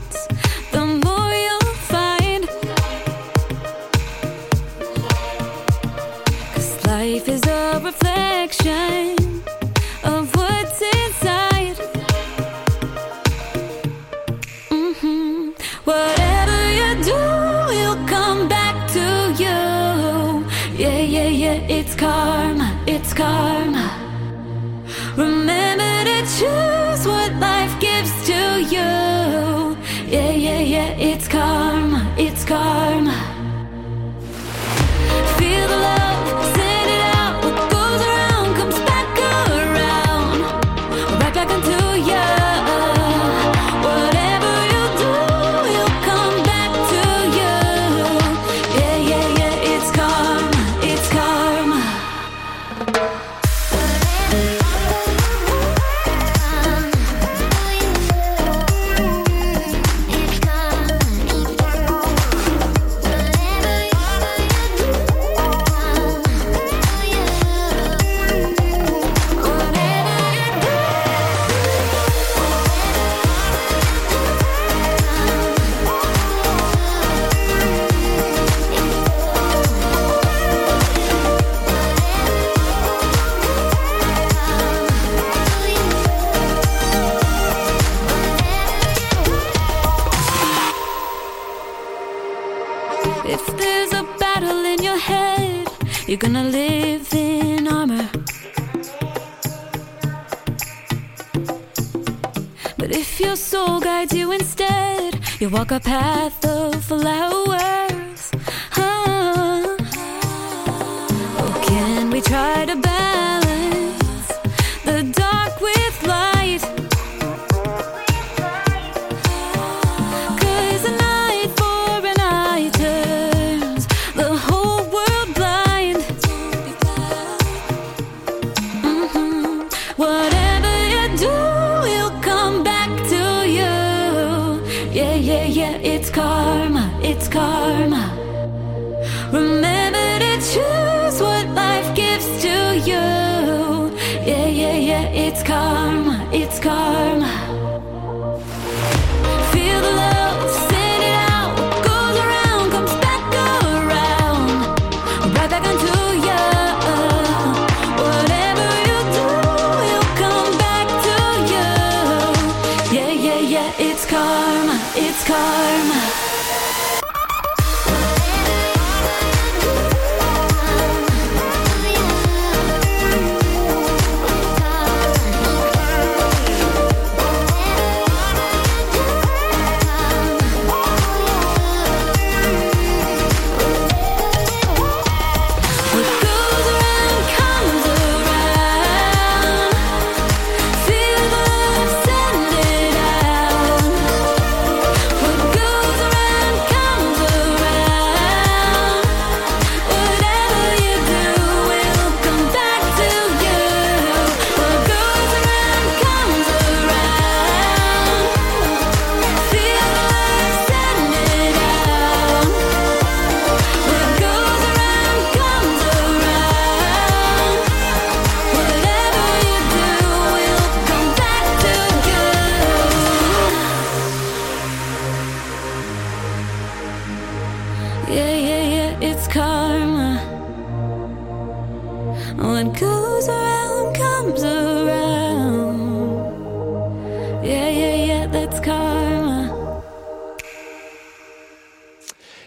[105.56, 106.15] walk a path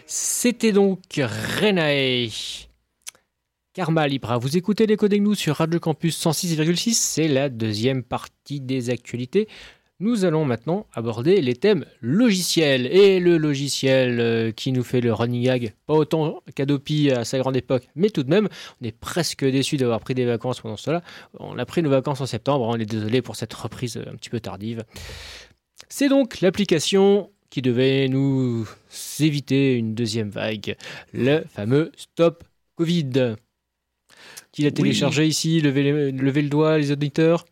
[0.07, 2.29] C'était donc Renae.
[3.75, 8.91] Karma Libra, vous écoutez Codes Nous sur Radio Campus 106,6, c'est la deuxième partie des
[8.91, 9.49] actualités.
[10.01, 12.87] Nous allons maintenant aborder les thèmes logiciels.
[12.87, 17.39] Et le logiciel euh, qui nous fait le running gag, pas autant qu'Adopi à sa
[17.39, 18.49] grande époque, mais tout de même,
[18.81, 21.03] on est presque déçu d'avoir pris des vacances pendant cela.
[21.41, 24.31] On a pris nos vacances en septembre, on est désolé pour cette reprise un petit
[24.31, 24.85] peu tardive.
[25.89, 28.69] C'est donc l'application qui devait nous
[29.19, 30.77] éviter une deuxième vague,
[31.13, 32.45] le fameux Stop
[32.77, 33.35] Covid.
[34.53, 37.45] Qui l'a téléchargé ici, levez, levez le doigt les auditeurs?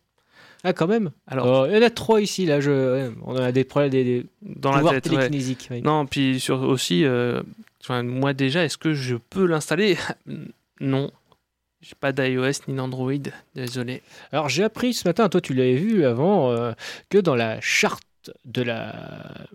[0.63, 2.71] Ah quand même Alors, Oh, Il y en a trois ici, là, je...
[2.71, 5.29] ouais, on a des problèmes, des, des dans la tête, ouais.
[5.71, 5.81] ouais.
[5.81, 7.41] Non, puis sur aussi, euh,
[7.89, 9.97] moi déjà, est-ce que je peux l'installer?
[10.79, 11.09] Non.
[11.81, 13.11] J'ai pas d'iOS ni d'Android,
[13.55, 14.03] désolé.
[14.31, 16.73] Alors j'ai appris ce matin, toi tu l'avais vu avant, euh,
[17.09, 18.03] que dans la charte
[18.45, 19.47] de la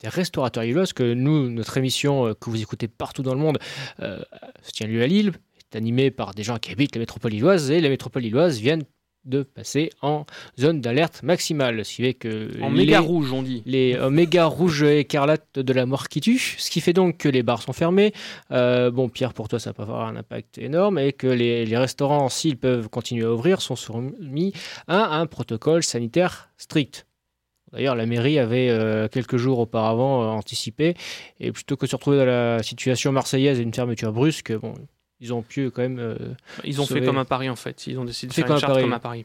[0.00, 3.58] des restaurateurs lillois, que nous, notre émission euh, que vous écoutez partout dans le monde,
[4.00, 5.32] se tient lieu à Lille,
[5.72, 8.78] est animée par des gens qui habitent la métropole lilloise, et la métropole lilloise vient
[9.24, 10.24] de passer en
[10.60, 13.62] zone d'alerte maximale, ce qui fait que En les- méga rouge, on dit.
[13.66, 17.42] les oméga rouges écarlates de la mort qui tue, ce qui fait donc que les
[17.42, 18.12] bars sont fermés.
[18.50, 21.76] Euh, bon, Pierre, pour toi, ça pas avoir un impact énorme, et que les, les
[21.76, 24.52] restaurants, s'ils peuvent continuer à ouvrir, sont soumis
[24.88, 27.06] à un protocole sanitaire strict.
[27.72, 30.94] D'ailleurs, la mairie avait euh, quelques jours auparavant euh, anticipé,
[31.40, 34.74] et plutôt que de se retrouver dans la situation marseillaise et une fermeture brusque, bon,
[35.24, 36.16] ils ont pu quand même euh,
[36.64, 37.00] Ils ont Sauver.
[37.00, 37.86] fait comme à Paris en fait.
[37.86, 38.82] Ils ont décidé de Fait faire comme une à charte Paris.
[38.84, 39.24] comme à Paris.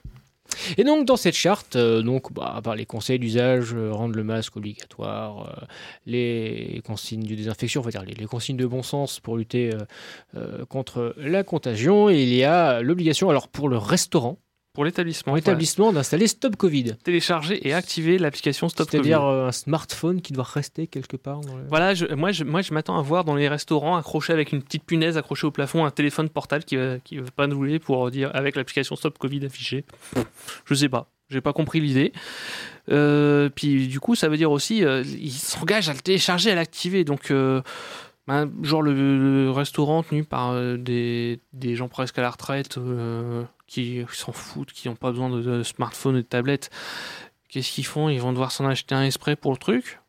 [0.77, 4.23] Et donc dans cette charte, euh, donc bah, par les conseils d'usage, euh, rendre le
[4.23, 5.67] masque obligatoire,
[6.05, 9.71] les consignes de désinfection, on va dire les, les consignes de bon sens pour lutter
[10.69, 14.39] contre la contagion, et il y a l'obligation, alors pour le restaurant,
[14.73, 19.31] Pour l'établissement, pour l'établissement, d'installer Stop Covid, télécharger et activer l'application Stop c'est-à-dire Covid.
[19.33, 21.41] euh, un smartphone qui doit rester quelque part.
[21.41, 21.63] Dans le...
[21.67, 24.61] Voilà, je- moi je, moi je m'attends à voir dans les restaurants accroché avec une
[24.61, 27.79] petite punaise accrochée au plafond un téléphone portable qui va, qui va pas nous rouler
[27.79, 29.85] pour dire avec l'application Stop Covid affichée.
[30.65, 32.13] Je sais pas, j'ai pas compris l'idée.
[32.91, 36.55] Euh, puis du coup, ça veut dire aussi, euh, ils s'engagent à le télécharger, à
[36.55, 37.03] l'activer.
[37.03, 37.61] Donc, euh,
[38.27, 42.77] ben, genre le, le restaurant tenu par des, des gens presque à la retraite
[43.69, 46.69] qui s'en foutent, qui n'ont pas besoin de, de smartphone et de tablette.
[47.49, 48.09] Qu'est-ce qu'ils font?
[48.09, 49.99] Ils vont devoir s'en acheter un exprès pour le truc?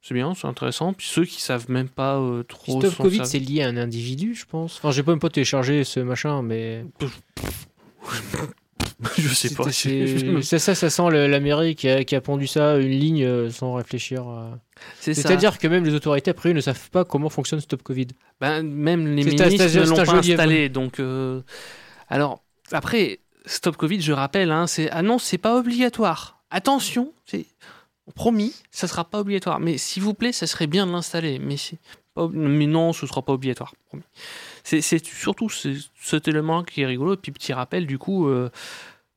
[0.00, 0.92] C'est bien, c'est intéressant.
[0.92, 2.80] Puis ceux qui savent même pas euh, trop.
[2.80, 4.78] Stop Covid, c'est lié à un individu, je pense.
[4.78, 6.84] Enfin, j'ai pas même pas téléchargé ce machin, mais.
[9.18, 9.70] je sais pas.
[9.70, 13.74] C'est ça, ça sent l'Amérique qui a, qui a pondu ça, une ligne euh, sans
[13.74, 14.28] réfléchir.
[14.28, 14.50] euh.
[15.00, 15.22] C'est ça.
[15.22, 18.08] C'est-à-dire que même les autorités, après, ne savent pas comment fonctionne Stop Covid.
[18.40, 20.68] Ben, même les ministres ne l'ont pas installé.
[20.68, 21.42] Donc, euh,
[22.08, 26.42] alors, après, Stop Covid, je rappelle, hein, c'est ah non, c'est pas obligatoire.
[26.50, 27.46] Attention, c'est
[28.14, 29.60] promis, ça sera pas obligatoire.
[29.60, 31.38] Mais s'il vous plaît, ça serait bien de l'installer.
[31.38, 31.56] Mais,
[32.32, 33.74] mais non, ce sera pas obligatoire.
[34.64, 37.14] C'est surtout ce- cet élément qui est rigolo.
[37.14, 38.28] Et puis, petit rappel, du coup.
[38.28, 38.50] euh,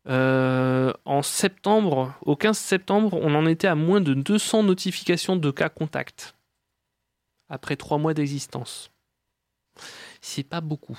[0.07, 5.51] euh, en septembre, au 15 septembre, on en était à moins de 200 notifications de
[5.51, 6.35] cas contacts
[7.49, 8.89] après trois mois d'existence.
[10.19, 10.97] C'est pas beaucoup.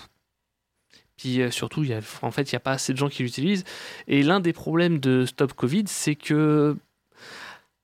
[1.25, 1.85] Euh, surtout,
[2.23, 3.65] en fait, il n'y a pas assez de gens qui l'utilisent.
[4.09, 6.77] Et l'un des problèmes de Stop Covid, c'est que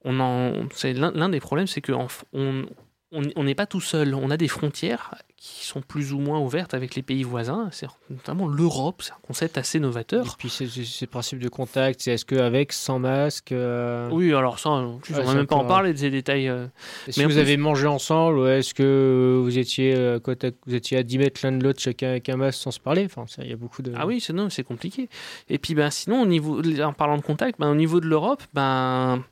[0.04, 2.66] l'un, des problèmes, c'est f- on
[3.12, 4.14] on n'est pas tout seul.
[4.14, 7.68] On a des frontières qui sont plus ou moins ouvertes avec les pays voisins.
[7.70, 9.02] C'est notamment l'Europe.
[9.02, 10.36] C'est un concept assez Et novateur.
[10.36, 12.00] puis, c'est c'est- c'est le principe de contact.
[12.02, 13.52] C'est est-ce qu'avec, sans masque.
[13.52, 16.48] euh, Oui, alors ça, on Ouais, va même pas en parler de ces détails.
[16.48, 16.66] euh.
[17.06, 20.18] Est-ce mais que en vous plus- avez mangé ensemble ou est-ce que vous étiez, euh,
[20.18, 22.72] côte à- vous étiez à 10 mètres l'un de l'autre, chacun avec un masque sans
[22.72, 23.06] se parler?
[23.06, 23.92] Enfin, y a beaucoup de.
[23.96, 25.08] Ah oui, c'est compliqué.
[25.48, 28.42] Et puis ben sinon au niveau en parlant de contact, ben, au niveau de l'Europe,
[28.54, 29.22] ben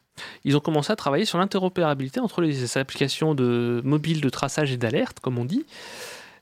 [0.44, 4.76] ils ont commencé à travailler sur l'interopérabilité entre les applications de mobiles de traçage et
[4.76, 5.64] d'alerte, comme on dit.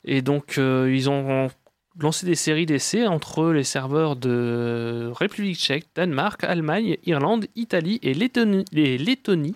[0.03, 1.49] Et donc euh, ils ont
[1.99, 8.13] lancé des séries d'essais entre les serveurs de République tchèque, Danemark, Allemagne, Irlande, Italie et
[8.13, 8.65] Lettonie.
[8.73, 9.55] et Lettonie.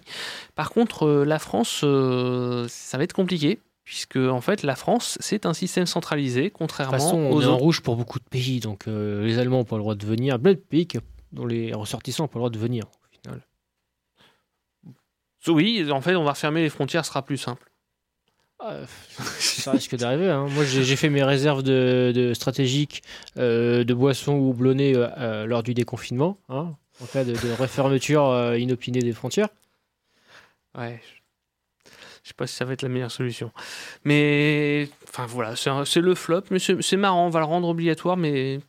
[0.55, 3.59] Par contre, euh, la France, euh, ça va être compliqué.
[3.85, 7.41] Puisque en fait la France c'est un système centralisé de toute contrairement façon, on aux
[7.41, 7.63] est en autres.
[7.63, 8.59] rouge pour beaucoup de pays.
[8.59, 10.39] Donc, euh, les Allemands n'ont pas le droit de venir.
[10.39, 10.87] Plein de pays
[11.31, 12.83] dont les ressortissants n'ont pas le droit de venir.
[15.49, 17.65] Oui, en fait, on va refermer les frontières, ce sera plus simple.
[18.61, 18.75] Ah,
[19.39, 20.29] ça risque d'arriver.
[20.29, 20.47] hein.
[20.49, 23.03] Moi, j'ai fait mes réserves de, de stratégiques
[23.37, 28.25] euh, de boissons houblonnées euh, euh, lors du déconfinement, hein, en cas de, de refermeture
[28.25, 29.47] euh, inopinée des frontières.
[30.77, 31.01] Ouais.
[32.21, 33.51] Je sais pas si ça va être la meilleure solution.
[34.03, 38.59] Mais, enfin voilà, c'est le flop, mais c'est marrant, on va le rendre obligatoire, mais.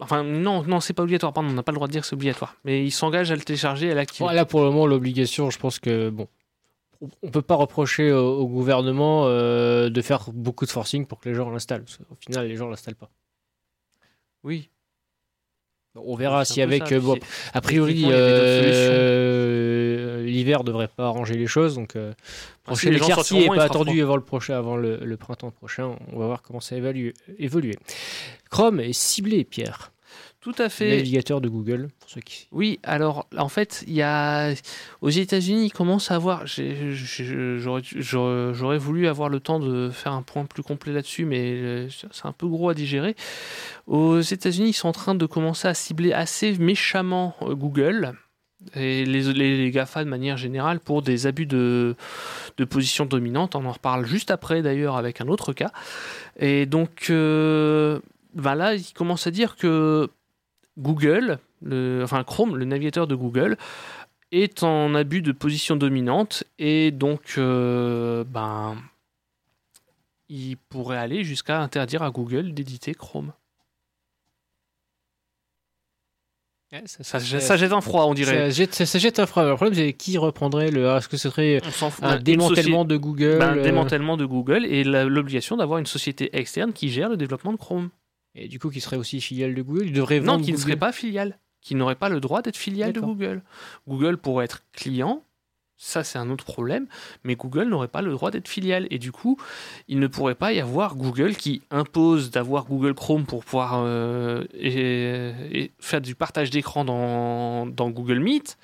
[0.00, 2.06] Enfin, non, non, c'est pas obligatoire, pardon, on n'a pas le droit de dire que
[2.06, 2.56] c'est obligatoire.
[2.64, 4.26] Mais il s'engage à le télécharger et à l'activer.
[4.28, 6.26] Bon, là, pour le moment, l'obligation, je pense que bon,
[7.22, 11.28] on peut pas reprocher au, au gouvernement euh, de faire beaucoup de forcing pour que
[11.28, 11.84] les gens l'installent.
[12.08, 13.10] Qu'au final, les gens l'installent pas.
[14.42, 14.70] Oui.
[15.96, 17.18] On verra si avec, ça, bon,
[17.52, 21.74] a priori, euh, l'hiver devrait pas arranger les choses.
[21.74, 22.12] Donc, euh,
[22.74, 25.96] si les sortiront n'est pas attendu avant le prochain, avant le, le printemps prochain.
[26.12, 27.76] On va voir comment ça évalue, évoluer.
[28.50, 29.90] Chrome est ciblé, Pierre.
[30.40, 30.96] Tout à fait.
[30.96, 32.48] Navigateur de Google, pour ceux qui.
[32.50, 34.54] Oui, alors en fait, il y a
[35.02, 36.46] aux États-Unis, ils commencent à avoir.
[36.46, 37.68] J'aurais
[38.78, 42.32] voulu avoir le temps de faire un point plus complet là-dessus, mais euh, c'est un
[42.32, 43.16] peu gros à digérer.
[43.86, 48.14] Aux États-Unis, ils sont en train de commencer à cibler assez méchamment euh, Google
[48.74, 51.96] et les, les, les GAFA de manière générale pour des abus de,
[52.56, 53.56] de position dominante.
[53.56, 55.72] On en reparle juste après d'ailleurs avec un autre cas.
[56.38, 58.00] Et donc, euh,
[58.34, 60.08] ben là, ils commencent à dire que
[60.80, 63.56] Google, le, enfin Chrome, le navigateur de Google,
[64.32, 68.76] est en abus de position dominante et donc euh, ben,
[70.28, 73.32] il pourrait aller jusqu'à interdire à Google d'éditer Chrome.
[76.86, 78.52] Ça, ça jette un froid, on dirait.
[78.52, 79.42] Ça jette, un froid.
[79.44, 80.86] Le problème, c'est qui reprendrait le.
[80.86, 81.92] Est-ce que ce serait fout.
[82.00, 85.86] un Une démantèlement de Google ben, un euh, démantèlement de Google et l'obligation d'avoir une
[85.86, 87.90] société externe qui gère le développement de Chrome.
[88.34, 90.76] Et du coup, qui serait aussi filiale de Google Il devrait Non, qui ne serait
[90.76, 93.00] pas filiale, qui n'aurait pas le droit d'être filiale de.
[93.00, 93.42] Google.
[93.88, 95.24] Google pourrait être client,
[95.76, 96.86] ça c'est un autre problème,
[97.24, 98.86] mais Google n'aurait pas le droit d'être filiale.
[98.90, 99.36] Et du coup,
[99.88, 104.44] il ne pourrait pas y avoir Google qui impose d'avoir Google Chrome pour pouvoir euh,
[104.54, 108.58] et- et faire du partage d'écran dans, dans Google Meet.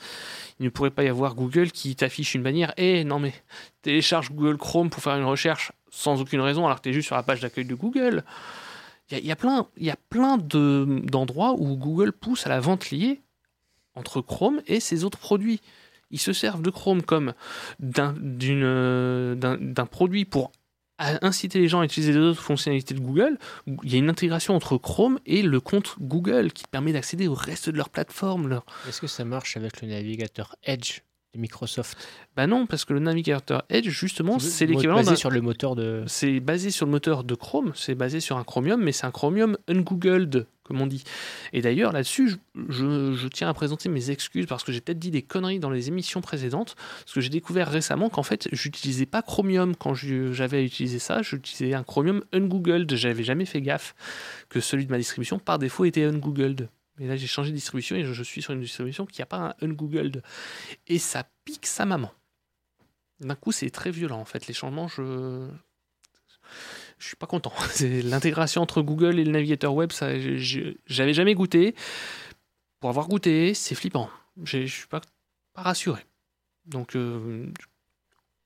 [0.61, 3.35] Il ne pourrait pas y avoir Google qui t'affiche une bannière Eh non mais
[3.83, 7.07] télécharge Google Chrome pour faire une recherche sans aucune raison alors que tu es juste
[7.09, 8.22] sur la page d'accueil de Google.
[9.10, 9.92] Il y a, plein, y
[11.10, 13.20] d'endroits où Google pousse à la vente liée
[13.94, 15.60] entre Chrome et ses autres produits.
[16.10, 17.32] Ils se servent de Chrome comme
[17.78, 19.34] d'un euh,
[19.90, 20.52] produit pour
[20.98, 23.38] inciter les gens à utiliser les autres fonctionnalités de Google.
[23.82, 27.34] Il y a une intégration entre Chrome et le compte Google qui permet d'accéder au
[27.34, 28.60] reste de leur plateforme.
[28.88, 31.02] Est-ce que ça marche avec le navigateur Edge?
[31.37, 31.96] Microsoft
[32.37, 36.05] Bah non, parce que le navigateur Edge, justement, c'est l'équivalent basé sur le moteur de.
[36.07, 39.11] C'est basé sur le moteur de Chrome, c'est basé sur un Chromium, mais c'est un
[39.11, 41.05] Chromium ungoogled, comme on dit.
[41.53, 42.37] Et d'ailleurs, là-dessus, je,
[42.68, 45.70] je- je tiens à présenter mes excuses parce que j'ai peut-être dit des conneries dans
[45.70, 46.75] les émissions précédentes.
[47.05, 51.22] Parce que j'ai découvert récemment qu'en fait, j'utilisais pas Chromium quand j'avais utilisé ça.
[51.22, 52.94] J'utilisais un Chromium ungoogled.
[52.94, 53.94] J'avais jamais fait gaffe
[54.49, 56.68] que celui de ma distribution, par défaut, était ungoogled.
[56.98, 59.54] Mais là, j'ai changé de distribution et je, suis sur une distribution qui n'a pas
[59.61, 60.22] un ungoogled.
[60.87, 62.12] Et ça pique sa maman.
[63.20, 64.46] D'un coup, c'est très violent en fait.
[64.46, 65.48] Les changements, je.
[66.98, 67.52] Je suis pas content.
[67.80, 71.74] L'intégration entre Google et le navigateur web, ça, j'avais jamais goûté.
[72.80, 74.09] Pour avoir goûté, c'est flippant.
[74.42, 75.02] Je suis pas,
[75.54, 76.06] rassuré.
[76.64, 77.46] Donc, euh,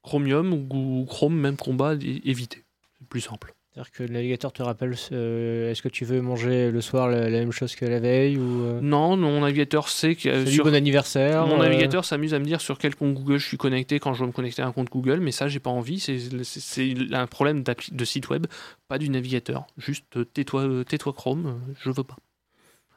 [0.02, 2.64] Chromium ou Chrome, même combat, éviter.
[2.98, 3.54] C'est plus simple.
[3.72, 7.30] C'est-à-dire que le navigateur te rappelle euh, est-ce que tu veux manger le soir la,
[7.30, 10.74] la même chose que la veille ou euh, Non, mon navigateur sait que sur- bon
[10.74, 14.00] anniversaire Mon euh, navigateur s'amuse à me dire sur quel compte Google je suis connecté
[14.00, 16.00] quand je veux me connecter à un compte Google, mais ça, j'ai pas envie.
[16.00, 18.46] C'est un problème de site web,
[18.88, 19.68] pas du navigateur.
[19.78, 22.16] Juste euh, tais-toi euh, tais-toi Chrome, euh, je veux pas.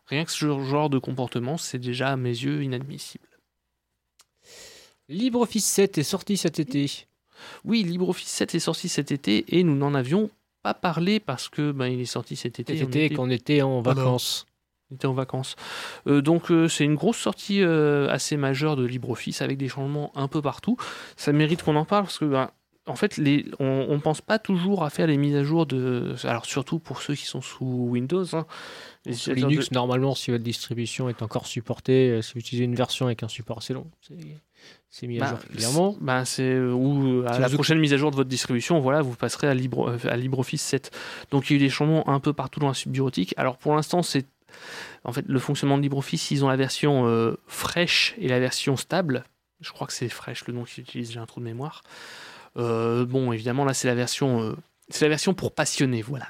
[0.08, 3.28] Rien que ce genre de comportement, c'est déjà à mes yeux inadmissible.
[5.08, 7.06] LibreOffice 7 est sorti cet été.
[7.64, 10.30] Oui, LibreOffice 7 est sorti cet été et nous n'en avions
[10.63, 12.78] pas parlé parce que ben, il est sorti cet été.
[12.78, 14.45] Cet on été était- en vacances.
[14.91, 15.56] on était en vacances.
[16.08, 20.12] Euh, donc euh, c'est une grosse sortie euh, assez majeure de LibreOffice avec des changements
[20.15, 20.78] un peu partout.
[21.17, 22.49] Ça mérite qu'on en parle parce que ben,
[22.86, 26.15] en fait les, on ne pense pas toujours à faire les mises à jour de
[26.23, 28.26] alors surtout pour ceux qui sont sous Windows.
[28.36, 28.45] hein.
[29.06, 33.06] Les Linux, de- normalement, si votre distribution est encore supportée, si vous utilisez une version
[33.06, 33.88] avec un support assez long,
[34.94, 35.92] c'est- mis à Bah, jour régulièrement.
[35.94, 38.80] c'est- bah, c'est euh, ou euh, à la prochaine mise à jour de votre distribution,
[38.80, 40.92] voilà, vous passerez à, Libre, euh, à LibreOffice 7.
[41.32, 43.34] Donc il y a eu des changements un peu partout dans la suite bureautique.
[43.38, 44.26] Alors pour l'instant, c'est
[45.04, 48.78] en fait le fonctionnement de LibreOffice, ils ont la version euh, fraîche et la version
[48.78, 49.24] stable.
[49.62, 51.82] Je crois que c'est fraîche le nom qu'ils utilisent, j'ai un trou de mémoire.
[52.58, 54.56] Euh, bon, évidemment là c'est la version euh,
[54.90, 56.28] c'est la version pour passionnés, voilà.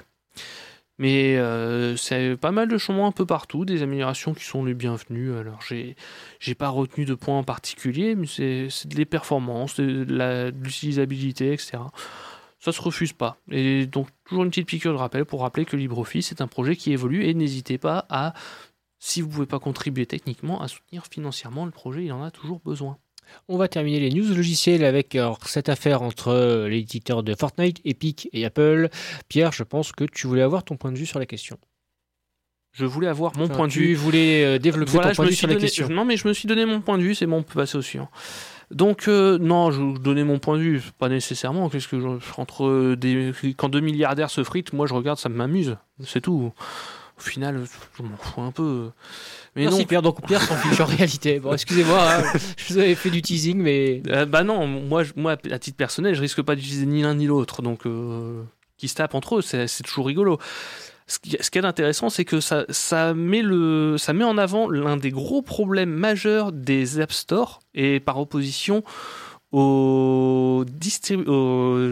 [0.98, 4.74] Mais euh, c'est pas mal de changements un peu partout, des améliorations qui sont les
[4.74, 5.36] bienvenues.
[5.36, 5.96] Alors j'ai
[6.38, 10.54] j'ai pas retenu de points en particulier, mais c'est c'est de les performances, de de
[10.62, 11.78] l'utilisabilité, etc.
[12.60, 13.36] Ça se refuse pas.
[13.50, 16.76] Et donc toujours une petite piqûre de rappel pour rappeler que LibreOffice est un projet
[16.76, 18.32] qui évolue et n'hésitez pas à,
[18.98, 22.04] si vous pouvez pas contribuer techniquement, à soutenir financièrement le projet.
[22.04, 22.98] Il en a toujours besoin.
[23.48, 27.80] On va terminer les news logicielles avec alors, cette affaire entre euh, l'éditeur de Fortnite,
[27.84, 28.88] Epic et Apple.
[29.28, 31.58] Pierre, je pense que tu voulais avoir ton point de vue sur la question.
[32.72, 33.94] Je voulais avoir mon Enfin, point de tu vue.
[33.94, 35.88] voulais euh, développer Voilà, ton point de vue sur la question.
[35.88, 37.78] Non, mais je me suis donné mon point de vue, c'est bon, on peut passer
[37.78, 38.08] au suivant.
[38.70, 41.68] Donc, euh, non, je vous donnais mon point de vue, pas nécessairement.
[41.68, 42.08] Qu'est-ce que je,
[42.40, 46.52] entre des, quand deux milliardaires se fritent, moi je regarde, ça m'amuse, c'est tout.
[47.16, 47.64] Au final,
[47.96, 48.90] je m'en fous un peu.
[49.54, 51.38] Mais Merci non, Pierre, donc Pierre s'en fiche en réalité.
[51.38, 52.22] Bon, excusez-moi, hein,
[52.56, 56.14] je vous avais fait du teasing, mais Euh, bah non, moi, moi, à titre personnel,
[56.14, 57.62] je risque pas d'utiliser ni l'un ni l'autre.
[57.62, 58.42] Donc, euh,
[58.76, 60.38] qui se tapent entre eux, c'est c'est toujours rigolo.
[61.06, 64.38] Ce qui, ce qui est intéressant, c'est que ça, ça, met le, ça met en
[64.38, 68.82] avant l'un des gros problèmes majeurs des App Store et par opposition
[69.52, 71.90] aux, distribu- aux,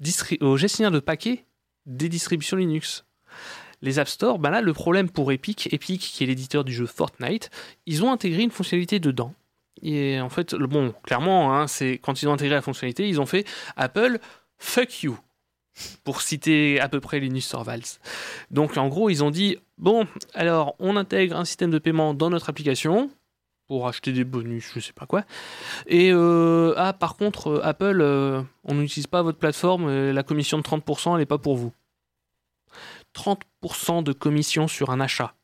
[0.00, 1.44] distri- aux gestionnaires de paquets
[1.86, 3.04] des distributions Linux.
[3.82, 6.86] Les App Store, bah là, le problème pour Epic, Epic qui est l'éditeur du jeu
[6.86, 7.50] Fortnite,
[7.86, 9.34] ils ont intégré une fonctionnalité dedans.
[9.82, 13.26] Et en fait, bon, clairement, hein, c'est quand ils ont intégré la fonctionnalité, ils ont
[13.26, 14.18] fait Apple,
[14.58, 15.18] fuck you,
[16.04, 17.98] pour citer à peu près Linus Torvalds.
[18.50, 22.30] Donc, en gros, ils ont dit bon, alors, on intègre un système de paiement dans
[22.30, 23.10] notre application
[23.70, 25.24] pour acheter des bonus, je sais pas quoi.
[25.86, 30.58] Et euh, ah, par contre, euh, Apple, euh, on n'utilise pas votre plateforme, la commission
[30.58, 31.72] de 30%, elle n'est pas pour vous.
[33.14, 35.34] 30% de commission sur un achat.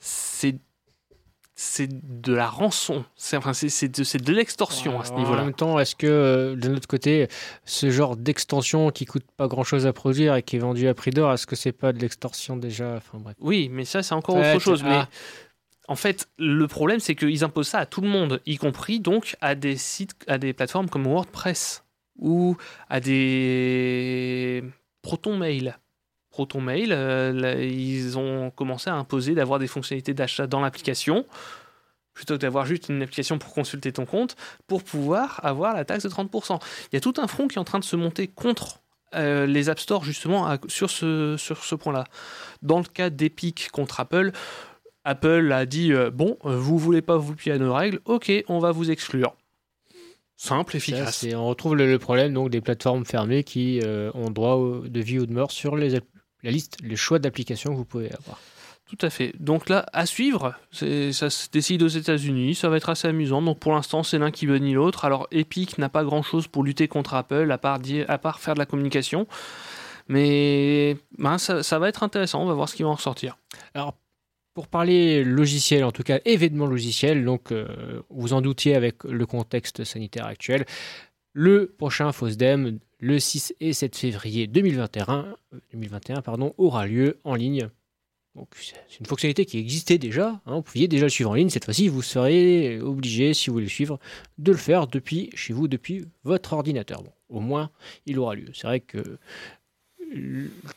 [0.00, 0.56] C'est
[1.54, 1.88] c'est
[2.22, 3.04] de la rançon.
[3.14, 5.44] C'est enfin, de, de l'extorsion à ce En niveau-là.
[5.44, 7.28] même temps, est-ce que euh, de notre côté,
[7.64, 11.10] ce genre d'extension qui coûte pas grand-chose à produire et qui est vendu à prix
[11.12, 12.94] d'or, est-ce que c'est pas de l'extorsion déjà?
[12.96, 13.36] Enfin bref.
[13.38, 14.82] Oui, mais ça, c'est encore autre chose.
[14.84, 14.88] ah.
[14.88, 15.04] Mais
[15.88, 19.36] en fait, le problème, c'est qu'ils imposent ça à tout le monde, y compris donc
[19.40, 21.84] à des sites, à des plateformes comme WordPress
[22.18, 22.56] ou
[22.88, 24.64] à des
[25.02, 25.36] Proton
[26.32, 26.38] Mail.
[26.48, 31.26] Proton Mail, euh, là, ils ont commencé à imposer d'avoir des fonctionnalités d'achat dans l'application
[32.14, 36.04] plutôt que d'avoir juste une application pour consulter ton compte, pour pouvoir avoir la taxe
[36.04, 36.58] de 30%.
[36.92, 38.80] Il y a tout un front qui est en train de se monter contre
[39.14, 42.04] euh, les App Store justement à- sur ce, sur ce point-là.
[42.60, 44.32] Dans le cas d'Epic contre Apple,
[45.04, 48.58] Apple a dit euh, bon, vous voulez pas vous plier à nos règles, ok, on
[48.58, 49.34] va vous exclure.
[50.36, 51.16] Simple, Ça, efficace.
[51.18, 54.80] c'est- on retrouve le, le problème donc des plateformes fermées qui euh, ont droit au-
[54.86, 55.98] de vie ou de mort sur les,
[56.42, 58.38] la liste, les choix d'applications que vous pouvez avoir.
[58.86, 59.32] Tout à fait.
[59.38, 63.40] Donc là, à suivre, ça se décide aux États-Unis, ça va être assez amusant.
[63.40, 65.06] Donc pour l'instant, c'est l'un qui bénit l'autre.
[65.06, 68.52] Alors Epic n'a pas grand-chose pour lutter contre Apple, à part, dire- à part faire
[68.54, 69.26] de la communication.
[70.08, 73.38] Mais ben, ça, ça va être intéressant, on va voir ce qui va en ressortir.
[74.52, 79.24] pour parler logiciel, en tout cas événement logiciel, donc euh, vous en doutiez avec le
[79.24, 80.66] contexte sanitaire actuel,
[81.32, 85.34] le prochain FOSDEM, le 6 et 7 février 2021,
[85.72, 87.68] 2021 pardon, aura lieu en ligne.
[88.54, 90.40] C'est une fonctionnalité qui existait déjà.
[90.46, 91.50] hein, vous pouviez déjà le suivre en ligne.
[91.50, 93.98] Cette fois-ci, vous serez obligé, si vous voulez le suivre,
[94.38, 97.02] de le faire depuis chez vous, depuis votre ordinateur.
[97.02, 97.70] Bon, au moins,
[98.06, 98.46] il aura lieu.
[98.54, 99.18] C'est vrai que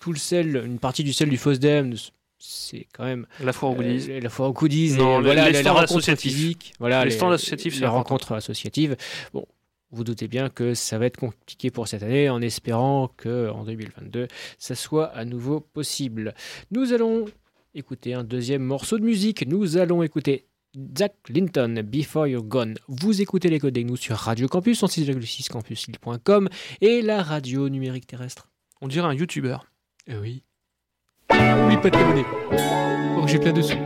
[0.02, 1.94] tout le sel, une partie du sel du FOSDEM,
[2.40, 4.08] c'est quand même La fois au goodies.
[4.12, 7.12] euh, la fois au goodies, et, Non, euh, les- voilà, les les, rencontres voilà, Les
[7.12, 8.98] stands associatifs, c'est les rencontres associatives.
[9.34, 9.46] Bon,
[9.96, 13.64] vous doutez bien que ça va être compliqué pour cette année, en espérant que en
[13.64, 14.28] 2022,
[14.60, 16.34] ça soit à nouveau possible.
[16.72, 17.26] Nous allons
[17.74, 19.48] écouter un deuxième morceau de musique.
[19.48, 20.48] Nous allons écouter
[20.98, 22.76] Zach Linton, Before You're Gone.
[22.88, 26.50] Vous écoutez les codes des nous sur Radio Campus, 106,6 campusil.com
[26.82, 28.50] et la radio numérique terrestre.
[28.82, 29.66] On dirait un youtubeur.
[30.08, 30.44] Eh oui.
[31.32, 32.26] N'oublie pas de t'abonner.
[33.18, 33.78] Oh, j'ai plein de sous.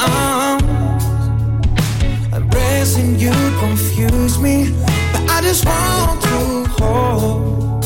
[0.00, 1.04] Arms,
[2.34, 4.72] embracing you confuse me.
[5.12, 6.38] But I just want to
[6.78, 7.84] hold.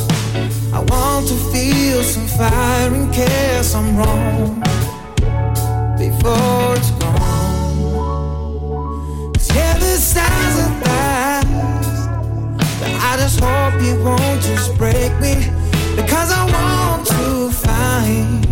[0.73, 4.63] I want to feel some fire in case I'm wrong
[5.99, 7.23] before it's gone.
[9.33, 11.47] 'Cause yeah, this sounds at last.
[12.81, 15.35] But I just hope you won't just break me
[15.97, 18.50] because I want to find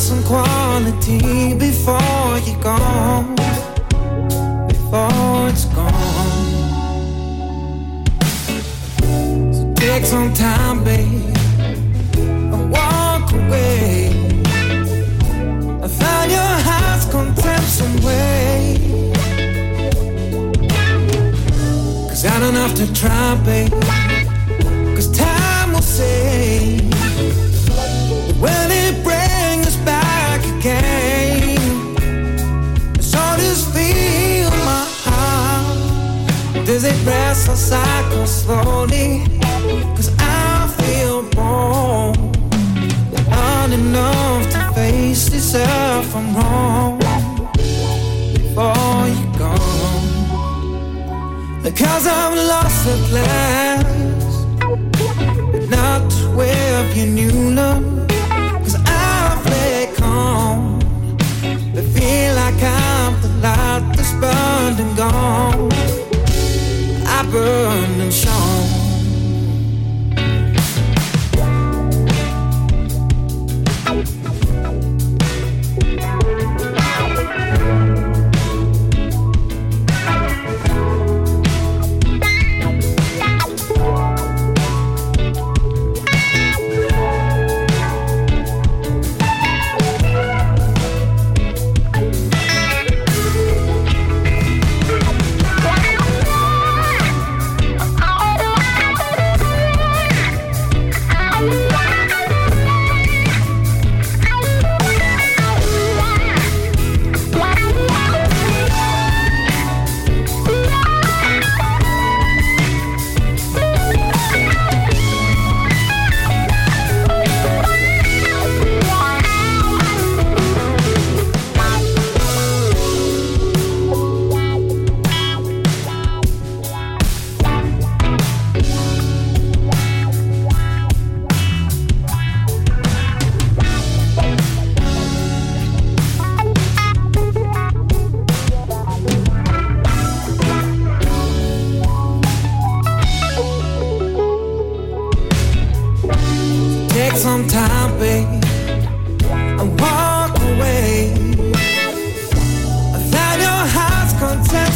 [0.00, 3.36] some quality before you're gone.
[4.66, 6.54] Before it's gone.
[9.52, 11.36] So take some time, babe,
[12.16, 14.08] and walk away.
[15.82, 18.76] I found your heart's content some way.
[22.08, 23.70] Cause I don't have to try, babe.
[24.96, 26.80] Cause time will say.
[28.40, 29.23] Will it bring
[36.74, 39.22] Does it rest or cycle slowly?
[39.94, 42.16] Cause I feel born.
[43.30, 46.98] Not enough to face yourself I'm wrong
[48.34, 50.06] before you're gone.
[51.62, 54.48] Because I'm lost at last,
[55.52, 58.08] but not with your new love.
[58.64, 60.80] Cause I play calm,
[61.72, 65.53] but feel like I'm the light that's burned and gone.
[67.36, 67.83] I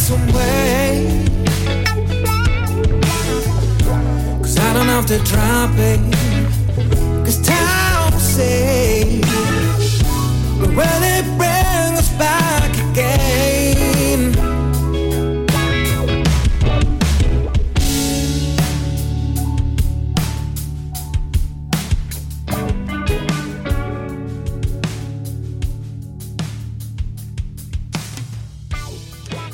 [0.09, 1.05] some way.
[4.41, 6.15] Cause I don't have to try, babe.
[7.27, 9.21] Cause time will say,
[10.61, 14.33] but will it bring us back again?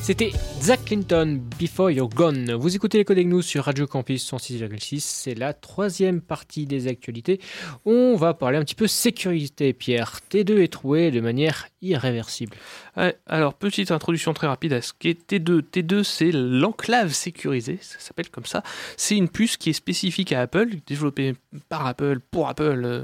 [0.06, 0.32] C'était
[0.64, 2.54] Zach Clinton, Before You're Gone.
[2.54, 5.00] Vous écoutez les Codes Nous sur Radio Campus 106,6.
[5.00, 7.38] C'est la troisième partie des actualités.
[7.84, 10.20] On va parler un petit peu sécurité, Pierre.
[10.30, 12.56] T2 est troué de manière irréversible.
[12.96, 15.60] Ouais, alors, petite introduction très rapide à ce qu'est T2.
[15.70, 18.62] T2, c'est l'enclave sécurisée, ça s'appelle comme ça.
[18.96, 21.34] C'est une puce qui est spécifique à Apple, développée
[21.68, 23.02] par Apple, pour Apple, euh,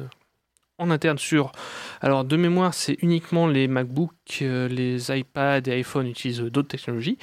[0.80, 1.52] en interne sur.
[2.00, 4.12] Alors, de mémoire, c'est uniquement les MacBook,
[4.42, 7.18] euh, les iPads et iPhone utilisent d'autres technologies.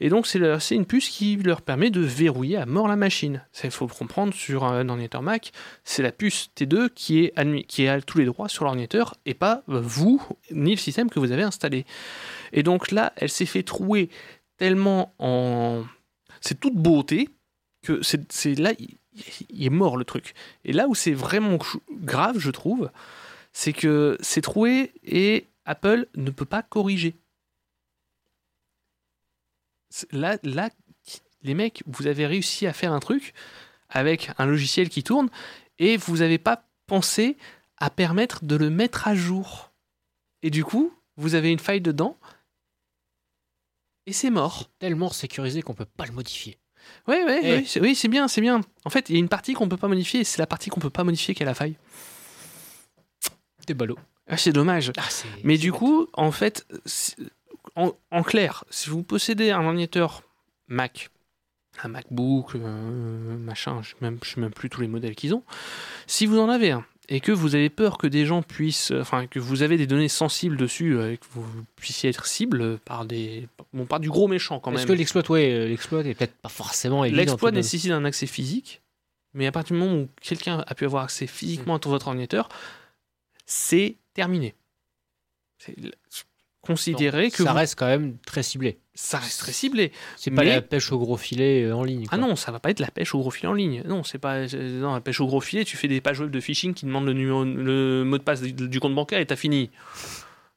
[0.00, 3.42] Et donc, c'est une puce qui leur permet de verrouiller à mort la machine.
[3.64, 5.52] Il faut comprendre, sur un ordinateur Mac,
[5.84, 9.62] c'est la puce T2 qui, est qui a tous les droits sur l'ordinateur et pas
[9.68, 11.86] euh, vous, ni le système que vous avez installé.
[12.52, 14.10] Et donc là, elle s'est fait trouer
[14.58, 15.84] tellement en.
[16.40, 17.28] C'est toute beauté
[17.82, 18.72] que c'est là,
[19.50, 20.34] il, est mort le truc.
[20.64, 21.58] Et là où c'est vraiment
[21.90, 22.90] grave, je trouve,
[23.52, 27.16] c'est que c'est troué et Apple ne peut pas corriger.
[30.12, 30.38] Là,
[31.42, 33.32] les mecs, vous avez réussi à faire un truc
[33.88, 35.30] avec un logiciel qui tourne
[35.78, 37.36] et vous n'avez pas pensé
[37.78, 39.72] à permettre de le mettre à jour.
[40.42, 42.18] Et du coup, vous avez une faille dedans
[44.06, 44.70] et c'est mort.
[44.78, 46.58] Tellement sécurisé qu'on peut pas le modifier.
[47.06, 48.60] Oui, oui, oui, c'est oui, c'est bien, c'est bien.
[48.84, 50.68] En fait, il y a une partie qu'on peut pas modifier et c'est la partie
[50.70, 51.76] qu'on peut pas modifier qui a la faille.
[53.66, 53.98] T'es ballot.
[54.28, 54.92] Ah, c'est dommage.
[54.98, 55.02] Ah,
[55.44, 55.78] Mais du bête.
[55.80, 56.66] coup, en fait,
[57.76, 60.22] en, en clair, si vous possédez un ordinateur
[60.68, 61.10] Mac,
[61.82, 65.44] un MacBook, euh, machin, je ne sais même plus tous les modèles qu'ils ont,
[66.06, 69.26] si vous en avez un et que vous avez peur que des gens puissent, enfin
[69.26, 71.44] que vous avez des données sensibles dessus, euh, et que vous
[71.76, 74.88] puissiez être cible par des, bon, par du gros méchant quand Est-ce même.
[74.88, 78.26] que l'exploit, ouais, euh, l'exploit est peut-être pas forcément évident L'exploit tout nécessite un accès
[78.26, 78.82] physique,
[79.32, 82.48] mais à partir du moment où quelqu'un a pu avoir accès physiquement à votre ordinateur,
[83.46, 84.54] c'est terminé.
[86.76, 88.78] C'est considérez que ça vous- reste quand même très ciblé.
[88.94, 89.92] ça reste très ciblé.
[90.16, 92.06] C'est pas Mais- la pêche au gros filet euh, en ligne.
[92.10, 93.82] Ah non, ça va pas être la pêche au gros filet en ligne.
[93.86, 95.64] Non, c'est pas non, la pêche au gros filet.
[95.64, 98.42] Tu fais des pages web de phishing qui demandent le, numéro, le mot de passe
[98.42, 99.70] du, compte bancaire et t'as fini.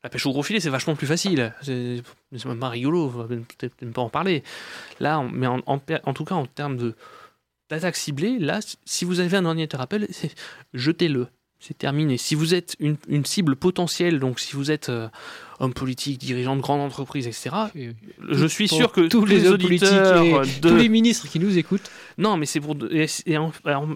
[0.04, 1.54] La pêche au gros filet, c'est vachement plus facile.
[1.62, 2.02] C'est
[2.46, 3.14] même pas rigolo.
[3.16, 4.44] on même pas en parler.
[5.00, 6.96] Là, on- mais en, en per- en tout cas, en termes de
[7.70, 10.08] d'attaque ciblée, là, si vous avez un ordinateur Apple,
[10.74, 11.28] jetez-le.
[11.60, 12.18] C'est terminé.
[12.18, 15.08] Si vous êtes une, une cible potentielle, donc si vous êtes euh,
[15.62, 17.92] homme politique, dirigeant de grande entreprise, etc., Et-
[18.30, 20.70] je suis pour sûr que tous les hommes politiques auditeurs et de...
[20.70, 21.90] tous les ministres qui nous écoutent.
[22.18, 22.76] Non, mais c'est pour.
[23.26, 23.52] Et, en,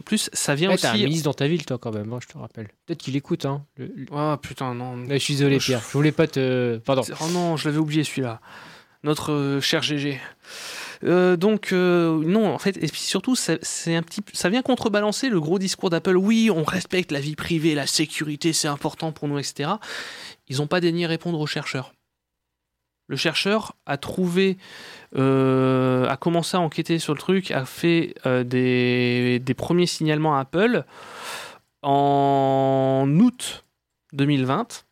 [0.05, 1.03] plus, ça vient Ouais, t'as un aussi.
[1.05, 2.67] ministre dans ta ville, toi, quand même, hein, je te rappelle.
[2.85, 3.63] Peut-être qu'il écoute, hein.
[3.77, 4.95] le- Oh putain, non.
[5.05, 5.81] Ouais, je suis désolé, Je- Pierre.
[5.85, 6.77] Je voulais pas te.
[6.77, 7.01] Pardon.
[7.21, 8.39] Oh non, je l'avais oublié celui-là.
[9.03, 10.19] Notre euh, cher GG.
[11.03, 14.61] Euh, donc euh, non, en fait, et puis surtout, ça, c'est un petit, ça vient
[14.61, 16.15] contrebalancer le gros discours d'Apple.
[16.15, 19.71] Oui, on respecte la vie privée, la sécurité, c'est important pour nous, etc.
[20.47, 21.93] Ils n'ont pas daigné répondre aux chercheurs.
[23.07, 24.57] Le chercheur a trouvé,
[25.15, 30.37] euh, a commencé à enquêter sur le truc, a fait euh, des, des premiers signalements
[30.37, 30.85] à Apple
[31.83, 33.63] en août
[34.13, 34.85] 2020.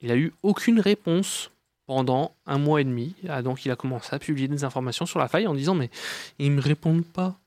[0.00, 1.50] Il a eu aucune réponse
[1.86, 3.14] pendant un mois et demi.
[3.28, 5.90] Ah, donc il a commencé à publier des informations sur la faille en disant mais
[6.38, 7.38] ils me répondent pas.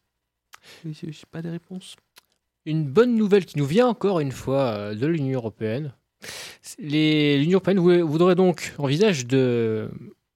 [0.85, 1.95] J'ai j'ai pas des réponses.
[2.65, 5.93] Une bonne nouvelle qui nous vient encore une fois euh, de l'Union européenne.
[6.79, 9.89] L'Union européenne vou- voudrait donc, envisage de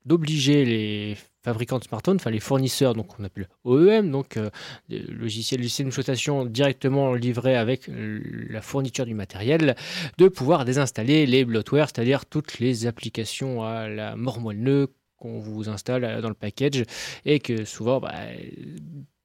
[0.05, 4.49] d'obliger les fabricants de smartphones, enfin les fournisseurs, donc on appelle OEM, donc euh,
[4.89, 9.75] logiciels, logiciels d'exploitation directement livrés avec la fourniture du matériel,
[10.17, 15.69] de pouvoir désinstaller les bloatware, c'est-à-dire toutes les applications à la mort moelle qu'on vous
[15.69, 16.83] installe euh, dans le package
[17.25, 18.13] et que souvent, bah,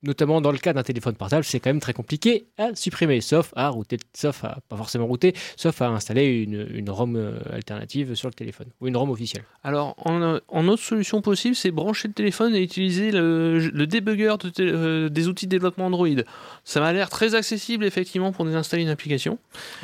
[0.06, 3.52] notamment dans le cas d'un téléphone portable, c'est quand même très compliqué à supprimer, sauf
[3.56, 8.14] à router, sauf à pas forcément router, sauf à installer une, une ROM euh, alternative
[8.14, 9.44] sur le téléphone ou une ROM officielle.
[9.64, 13.86] Alors en, euh, en autre solution possible, c'est brancher le téléphone et utiliser le, le
[13.86, 16.08] débugger de euh, des outils de développement Android.
[16.64, 19.38] Ça m'a l'air très accessible effectivement pour désinstaller une application.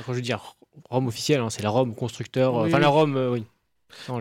[0.07, 0.55] Quand je veux dire
[0.89, 2.69] ROM officielle, hein, c'est la ROM constructeur, euh, Oui.
[2.69, 3.45] enfin la ROM, euh, oui.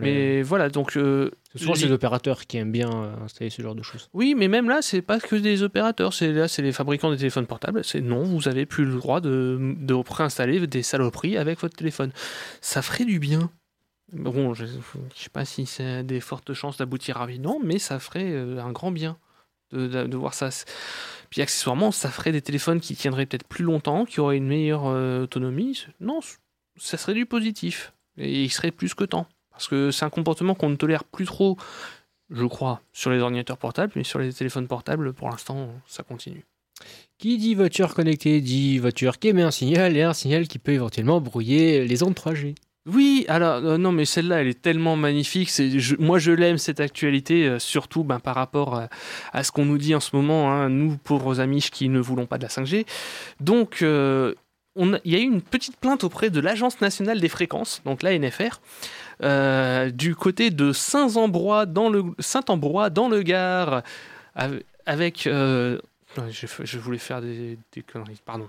[0.00, 3.74] Mais voilà, donc euh, C'est souvent les opérateurs qui aiment bien euh, installer ce genre
[3.74, 4.08] de choses.
[4.12, 6.12] Oui, mais même là, c'est pas que des opérateurs.
[6.12, 7.84] C'est là, c'est les fabricants des téléphones portables.
[7.84, 12.12] C'est non, vous avez plus le droit de, de préinstaller des saloperies avec votre téléphone.
[12.60, 13.50] Ça ferait du bien.
[14.12, 18.30] Bon, je, je sais pas si c'est des fortes chances d'aboutir rapidement, mais ça ferait
[18.30, 19.16] euh, un grand bien
[19.72, 20.50] de, de- de voir ça.
[21.30, 24.84] Puis accessoirement, ça ferait des téléphones qui tiendraient peut-être plus longtemps, qui auraient une meilleure
[24.86, 25.86] euh, autonomie.
[26.00, 26.20] Non,
[26.76, 27.94] ça serait du positif.
[28.18, 29.26] Et il serait plus que temps.
[29.62, 31.56] Parce que c'est un comportement qu'on ne tolère plus trop
[32.34, 36.44] je crois, sur les ordinateurs portables, mais sur les téléphones portables, pour l'instant, ça continue.
[37.18, 40.72] Qui dit voiture connectée dit voiture qui émet un signal et un signal qui peut
[40.72, 42.54] éventuellement brouiller les ondes 3G.
[42.86, 45.50] Oui, alors euh, non, mais celle-là, elle est tellement magnifique.
[45.50, 48.88] C'est, je- moi, je l'aime cette actualité, euh, surtout ben, par rapport à,
[49.32, 52.26] à ce qu'on nous dit en ce moment, hein, nous pauvres amis qui ne voulons
[52.26, 52.84] pas de la 5G.
[53.38, 54.34] Donc, euh,
[54.76, 58.60] il y a eu une petite plainte auprès de l'Agence nationale des fréquences, donc l'ANFR,
[59.22, 63.82] euh, du côté de Saint-Ambrois dans le Saint-Ambrois dans le Gard,
[64.34, 65.26] av- avec.
[65.26, 65.78] euh,
[66.30, 68.48] je, voulais faire des, des conneries, pardon.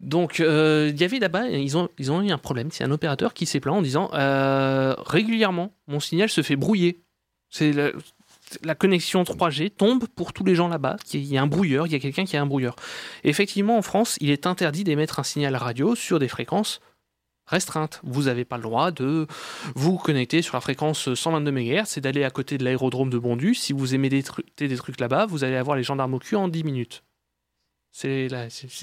[0.00, 2.68] Donc, euh, il y avait là-bas, ils ont, ils ont eu un problème.
[2.70, 7.00] C'est un opérateur qui s'est plaint en disant euh, régulièrement, mon signal se fait brouiller.
[7.48, 7.72] C'est
[8.62, 10.96] la, la connexion 3G tombe pour tous les gens là-bas.
[11.12, 12.76] Il y a un brouilleur, il y a quelqu'un qui a un brouilleur.
[13.24, 16.80] Et effectivement, en France, il est interdit d'émettre un signal radio sur des fréquences
[17.46, 18.00] restreintes.
[18.02, 19.26] Vous n'avez pas le droit de
[19.74, 23.54] vous connecter sur la fréquence 122 MHz et d'aller à côté de l'aérodrome de Bondu.
[23.54, 24.22] Si vous émettez
[24.56, 27.02] des, des trucs là-bas, vous allez avoir les gendarmes au cul en 10 minutes.
[27.96, 28.28] C'est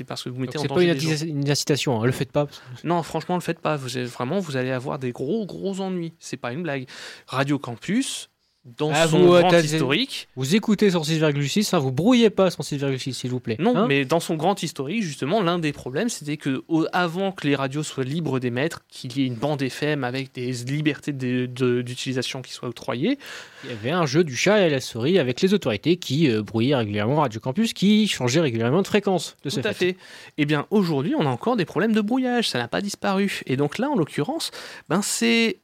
[0.07, 2.47] parce que vous mettez en C'est pas danger une, incitation, hein, le faites pas.
[2.83, 3.75] Non, franchement, le faites pas.
[3.75, 6.13] Vous vraiment, vous allez avoir des gros, gros ennuis.
[6.17, 6.87] C'est pas une blague.
[7.27, 8.31] Radio Campus,
[8.65, 10.29] dans Ah, son vous, grand historique.
[10.37, 13.57] Vous écoutez sur 6,6, hein, vous brouillez pas sur 6,6 s'il vous plaît.
[13.59, 17.33] Non, Hein mais dans son grand historique, justement, l'un des problèmes, c'était que au- avant
[17.33, 21.11] que les radios soient libres d'émettre, qu'il y ait une bande FM avec des libertés
[21.11, 21.45] de-
[21.81, 23.17] d'utilisation qui soient octroyées,
[23.65, 26.41] Il y avait un jeu du chat et la souris avec les autorités qui euh,
[26.41, 29.35] brouillaient régulièrement Radio Campus, qui changeaient régulièrement de fréquence.
[29.43, 29.95] De Tout à fait.
[30.37, 32.49] Eh bien, aujourd'hui, on a encore des problèmes de brouillage.
[32.49, 33.41] Ça n'a pas disparu.
[33.45, 34.51] Et donc là, en l'occurrence,
[34.89, 35.59] ben c'est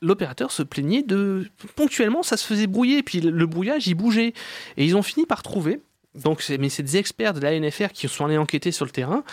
[0.00, 3.02] l'opérateur se plaignait de ponctuellement, ça se faisait brouiller.
[3.02, 4.32] Puis le, brouillage, il bougeait.
[4.76, 5.80] Et ils ont fini par trouver.
[6.14, 9.24] Donc, mais c'est des experts de la NFR qui sont allés enquêter sur le terrain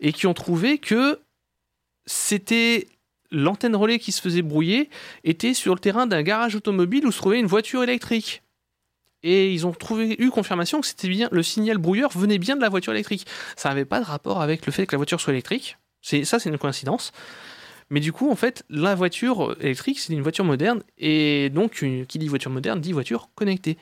[0.00, 1.20] et qui ont trouvé que
[2.06, 2.88] c'était
[3.30, 4.90] l'antenne relais qui se faisait brouiller
[5.24, 8.42] était sur le terrain d'un garage automobile où se trouvait une voiture électrique.
[9.22, 12.60] Et ils ont trouvé, eu confirmation que c'était bien le signal brouilleur venait bien de
[12.60, 13.26] la voiture électrique.
[13.56, 15.78] Ça n'avait pas de rapport avec le fait que la voiture soit électrique.
[16.00, 17.12] C'est ça, c'est une coïncidence.
[17.92, 20.82] Mais du coup, en fait, la voiture électrique, c'est une voiture moderne.
[20.96, 23.76] Et donc, qui dit voiture moderne dit voiture connectée.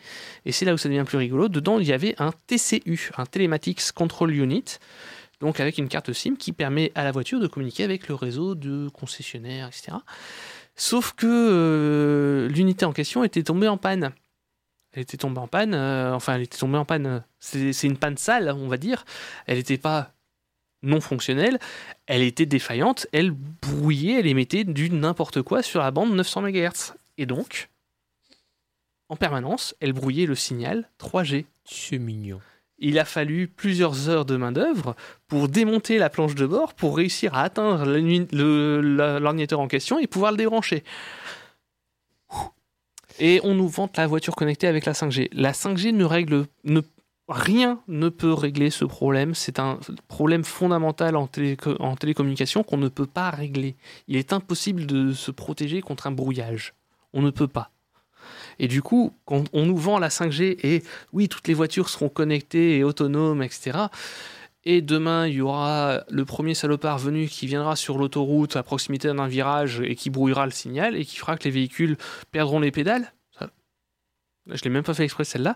[0.45, 1.49] Et c'est là où ça devient plus rigolo.
[1.49, 4.65] Dedans, il y avait un TCU, un Telematics Control Unit.
[5.39, 8.57] Donc, avec une carte SIM qui permet à la voiture de communiquer avec le réseau
[8.57, 9.99] de concessionnaires, etc.
[10.75, 14.11] Sauf que euh, l'unité en question était tombée en panne.
[14.93, 17.07] Elle était tombée en panne, euh, enfin, elle était tombée en panne.
[17.07, 19.05] euh, c'est une panne sale, on va dire.
[19.47, 20.15] Elle n'était pas
[20.83, 21.59] non fonctionnelle,
[22.07, 26.95] elle était défaillante, elle brouillait, elle émettait du n'importe quoi sur la bande 900 MHz.
[27.19, 27.69] Et donc,
[29.09, 31.45] en permanence, elle brouillait le signal 3G.
[31.65, 32.41] C'est mignon.
[32.79, 34.97] Il a fallu plusieurs heures de main-d'œuvre
[35.29, 40.31] pour démonter la planche de bord pour réussir à atteindre l'ordinateur en question et pouvoir
[40.31, 40.83] le débrancher.
[43.19, 45.29] Et on nous vante la voiture connectée avec la 5G.
[45.33, 46.81] La 5G ne règle ne,
[47.31, 49.35] rien ne peut régler ce problème.
[49.35, 49.79] C'est un
[50.09, 53.77] problème fondamental en, téléco- en télécommunication qu'on ne peut pas régler.
[54.09, 56.75] Il est impossible de se protéger contre un brouillage.
[57.13, 57.71] On ne peut pas.
[58.59, 62.09] Et du coup, quand on nous vend la 5G et oui, toutes les voitures seront
[62.09, 63.79] connectées et autonomes, etc.
[64.65, 69.09] Et demain, il y aura le premier salopard venu qui viendra sur l'autoroute à proximité
[69.09, 71.97] d'un virage et qui brouillera le signal et qui fera que les véhicules
[72.31, 73.15] perdront les pédales.
[74.47, 75.55] Je l'ai même pas fait exprès celle-là.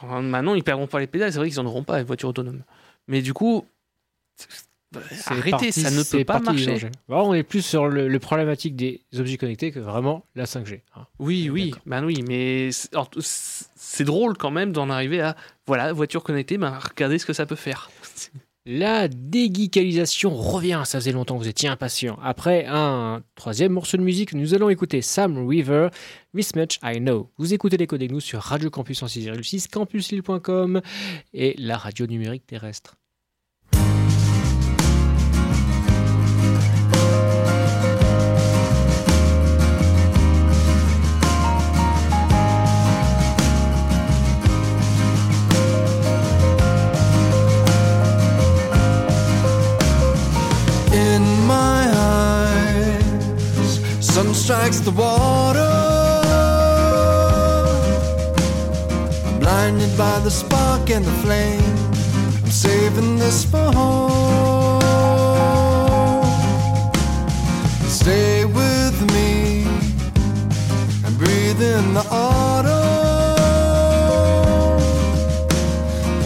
[0.00, 1.32] Enfin, maintenant, ils perdront pas les pédales.
[1.32, 2.62] C'est vrai qu'ils en auront pas les voitures autonomes.
[3.08, 3.64] Mais du coup,
[5.10, 6.88] C'est arrêtez, ça ne peut pas marcher.
[7.08, 10.80] Bon, on est plus sur le, le problématique des objets connectés que vraiment la 5G.
[10.96, 11.06] hein.
[11.18, 15.36] Oui, oui, ben oui, mais c'est drôle quand même d'en arriver à
[15.66, 17.90] voilà voiture connectée, ben regardez ce que ça peut faire.
[18.68, 22.18] La déguicalisation revient, ça faisait longtemps que vous étiez impatient.
[22.20, 25.90] Après un troisième morceau de musique, nous allons écouter Sam River,
[26.34, 27.30] This Much I Know.
[27.38, 30.80] Vous écoutez les codes nous sur Radio Campus en 6,6, campuslille.com
[31.32, 32.96] et la radio numérique terrestre.
[54.46, 55.72] Strikes the water.
[59.26, 61.74] I'm blinded by the spark and the flame.
[62.44, 64.80] I'm saving this for home.
[67.88, 69.64] Stay with me
[71.04, 72.76] and breathe in the autumn.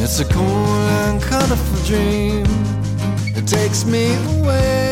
[0.04, 2.44] It's a cool and colorful dream
[3.34, 4.89] it takes me away.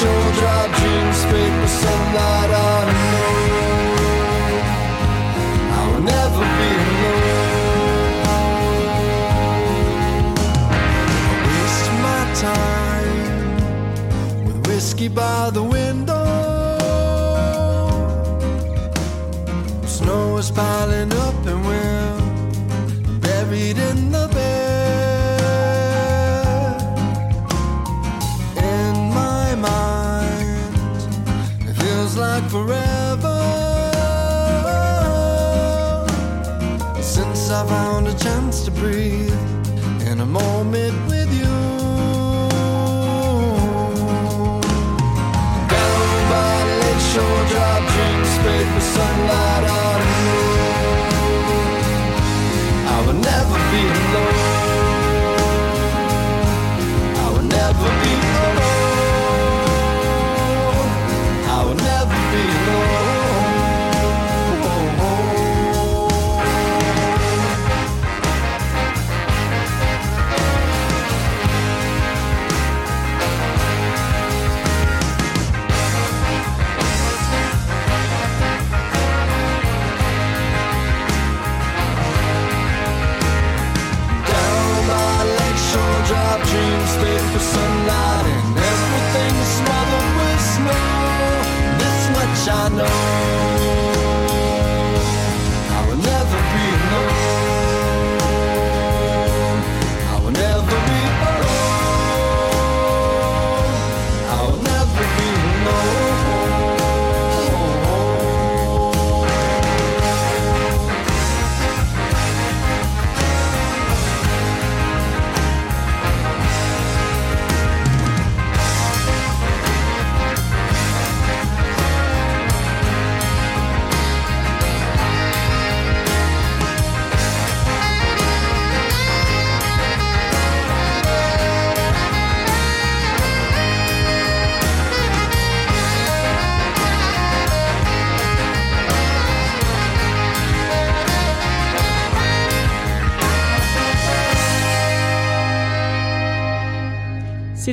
[0.00, 2.99] shoulder, our dreams break the sunlight on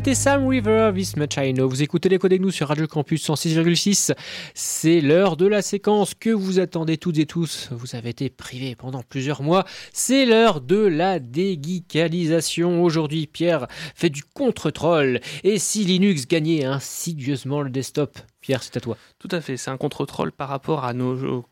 [0.08, 1.68] C'était Sam River, This Much I Know.
[1.68, 4.14] Vous écoutez les codes nous sur Radio Campus 106,6.
[4.54, 7.68] C'est l'heure de la séquence que vous attendez toutes et tous.
[7.72, 9.66] Vous avez été privés pendant plusieurs mois.
[9.92, 12.82] C'est l'heure de la déguicalisation.
[12.86, 15.20] Aujourd'hui, Pierre fait du contre-troll.
[15.44, 18.18] Et si Linux gagnait insidieusement le desktop?
[18.40, 18.96] Pierre, c'est à toi.
[19.20, 21.44] Tout à fait, c'est un contre-troll par rapport à nos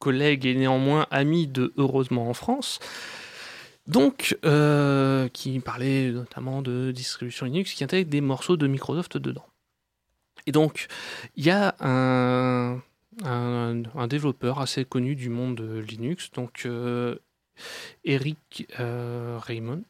[0.00, 2.78] collègues et néanmoins amis de Heureusement en France.
[3.86, 9.46] Donc, euh, qui parlait notamment de distribution Linux qui intègre des morceaux de Microsoft dedans.
[10.46, 10.86] Et donc,
[11.36, 12.80] il y a un,
[14.08, 17.16] développeur assez connu du monde de Linux, donc euh,
[18.04, 19.82] Eric euh, Raymond.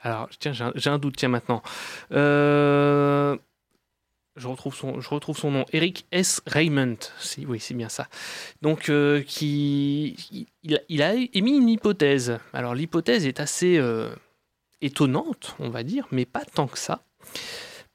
[0.00, 1.62] Alors, tiens, j'ai un, doute, tiens, maintenant.
[4.36, 6.40] Je retrouve son, je retrouve son nom, Eric S.
[6.46, 6.96] Raymond.
[7.18, 8.08] Si, oui, c'est bien ça.
[8.62, 12.38] Donc, euh, qui, il, il a émis une hypothèse.
[12.52, 14.12] Alors, l'hypothèse est assez euh,
[14.80, 17.02] étonnante, on va dire, mais pas tant que ça.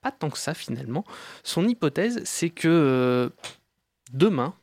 [0.01, 1.03] Pas tant que ça, finalement.
[1.43, 3.29] Son hypothèse, c'est que euh,
[4.13, 4.53] demain,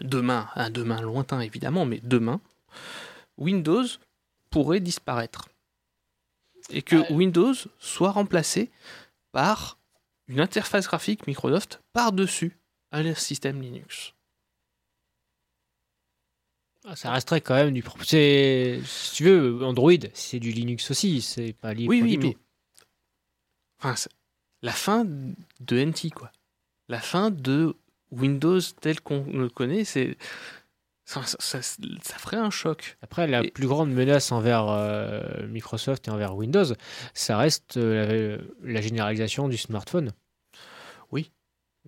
[0.00, 2.40] demain, un demain lointain évidemment, mais demain,
[3.38, 3.86] Windows
[4.50, 5.48] pourrait disparaître.
[6.70, 7.10] Et que.
[7.12, 8.70] Windows soit remplacé
[9.32, 9.78] par
[10.30, 12.58] une interface graphique Microsoft par-dessus
[12.92, 14.14] un système Linux.
[16.84, 17.82] Ah, Ça resterait quand même du.
[17.82, 21.20] pro- c'est- Si tu veux, Android, c'est du Linux aussi.
[21.20, 22.26] C'est pas libre Oui, du oui, tout.
[22.28, 22.36] mais.
[23.82, 24.08] Enfin,
[24.62, 26.32] la fin de NT, quoi.
[26.88, 27.76] La fin de
[28.10, 30.16] Windows tel qu'on le connaît, c'est.
[31.10, 31.60] Ça, ça- ça-
[32.02, 32.96] ça ferait un choc.
[33.02, 36.66] Après, la Et- plus grande menace envers euh, Microsoft et envers Windows,
[37.14, 40.12] ça reste euh, la, la généralisation du smartphone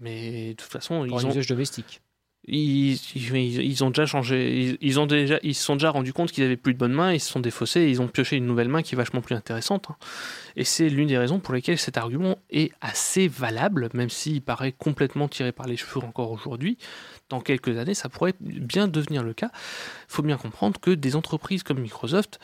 [0.00, 2.00] Mais de toute façon, pour ils un ont, usage domestique.
[2.48, 4.70] ils, ils- ils ont déjà changé.
[4.70, 6.94] Ils, ils ont déjà, ils se sont déjà rendus compte qu'ils avaient plus de bonnes
[6.94, 7.12] mains.
[7.12, 7.80] Ils se sont défaussés.
[7.82, 9.90] Et ils ont pioché une nouvelle main qui est vachement plus intéressante.
[9.90, 9.96] hein.
[10.56, 14.72] Et c'est l'une des raisons pour lesquelles cet argument est assez valable, même s'il paraît
[14.72, 16.76] complètement tiré par les cheveux encore aujourd'hui.
[17.30, 19.50] Dans quelques années, ça pourrait bien devenir le cas.
[19.54, 22.38] Il faut bien comprendre que des entreprises comme Microsoft,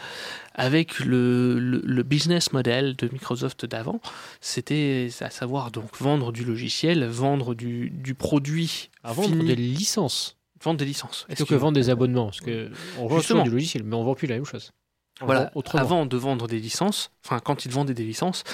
[0.55, 4.01] avec le, le- le business model de Microsoft d'avant,
[4.41, 9.57] c'était à savoir donc vendre du logiciel, vendre du, du produit, À vendre fini, des
[9.57, 10.35] licences
[10.65, 11.25] vendre des licences.
[11.29, 12.27] plutôt que vendre des abonnements.
[12.27, 14.73] Parce que on vend du logiciel, mais on vend plus la même chose.
[15.21, 15.83] Voilà, autrement.
[15.83, 18.45] avant de vendre des licences, enfin quand ils vendaient des licences,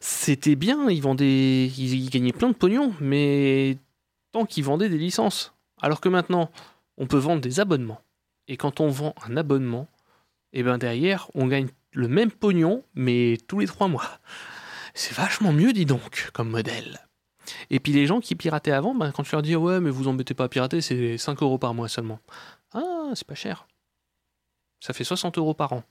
[0.00, 3.78] c'était bien, ils vendaient, ils, ils gagnaient plein de pognon, mais
[4.32, 5.54] tant qu'ils vendaient des licences.
[5.80, 6.50] Alors que maintenant,
[6.96, 8.00] on peut vendre des abonnements.
[8.48, 9.86] Et quand on vend un abonnement,
[10.52, 14.18] et ben derrière, on gagne le même pognon, mais tous les trois mois.
[14.94, 17.06] C'est vachement mieux, dis donc, comme modèle.
[17.70, 20.08] Et puis les gens qui pirataient avant, ben, quand tu leur dis ouais, mais vous
[20.08, 22.18] embêtez pas à pirater, c'est 5 euros par mois seulement.
[22.72, 23.66] Ah, c'est pas cher.
[24.80, 25.82] Ça fait 60 euros par an.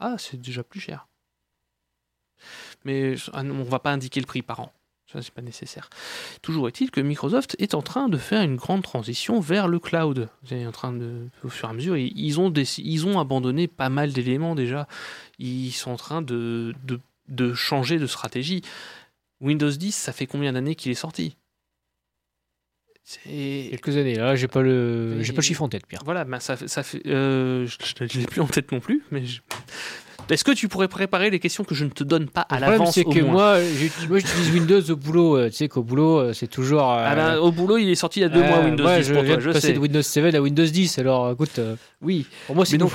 [0.00, 1.06] Ah, c'est déjà plus cher.
[2.84, 4.72] Mais ah on va pas indiquer le prix par an.
[5.12, 5.90] Ça, c'est pas nécessaire.
[6.42, 10.28] Toujours est-il que Microsoft est en train de faire une grande transition vers le cloud.
[10.50, 14.12] En train de, au fur et à mesure, ils- ont, ils ont abandonné pas mal
[14.12, 14.88] d'éléments déjà.
[15.38, 18.62] Ils sont en train de, de, de changer de stratégie.
[19.40, 21.36] Windows 10, ça fait combien d'années qu'il est sorti?
[23.06, 26.00] C'est Quelques années, là, j'ai pas le, j'ai pas le chiffre en tête, Pierre.
[26.06, 27.02] voilà, ben ça, ça fait.
[27.06, 29.26] euh, je ne l'ai plus en tête non plus, mais.
[29.26, 29.40] je-
[30.30, 32.94] Est-ce que tu pourrais préparer les questions que je ne te donne pas à l'avance
[32.94, 35.36] c'est que moins moi, j'utilise Windows au boulot.
[35.36, 36.80] euh, Tu sais qu'au boulot, euh, c'est toujours.
[36.82, 39.08] Ah ben, au boulot, il est sorti il y a deux mois Windows ouais, 10
[39.08, 39.72] je pour viens toi, de je passer sais.
[39.74, 40.98] de Windows 7 à Windows 10.
[40.98, 41.60] Alors, écoute,
[42.00, 42.92] Oui, pour moi, c'est donc,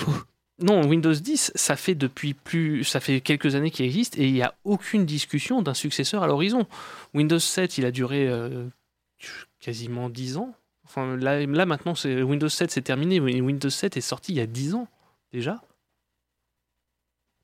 [0.60, 4.34] non, Windows 10, ça fait depuis plus, ça fait quelques années qu'il existe et il
[4.34, 6.66] n'y a aucune discussion d'un successeur à l'horizon.
[7.14, 8.28] Windows 7, il a duré
[9.60, 10.54] quasiment 10 ans.
[10.86, 13.20] Enfin, là, là maintenant, Windows 7, c'est terminé.
[13.20, 14.88] Windows 7 est sorti il y a 10 ans
[15.32, 15.62] déjà.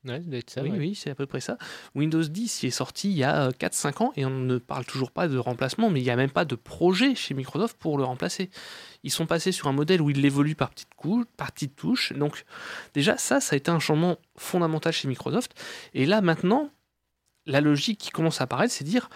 [0.04, 0.78] Ouais, ça doit être ça, oui, ouais.
[0.78, 1.58] oui, c'est à peu près ça.
[1.94, 5.10] Windows 10 il est sorti il y a 4-5 ans et on ne parle toujours
[5.10, 8.04] pas de remplacement, mais il n'y a même pas de projet chez Microsoft pour le
[8.04, 8.50] remplacer.
[9.02, 10.90] Ils sont passés sur un modèle où il évolue par petites,
[11.36, 12.12] par petites touches.
[12.12, 12.44] Donc
[12.94, 15.60] déjà, ça, ça a été un changement fondamental chez Microsoft.
[15.92, 16.70] Et là, maintenant,
[17.46, 19.08] la logique qui commence à apparaître, c'est dire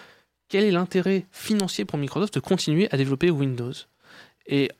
[0.50, 3.72] quel est l'intérêt financier pour Microsoft de continuer à développer Windows?
[4.46, 4.70] Et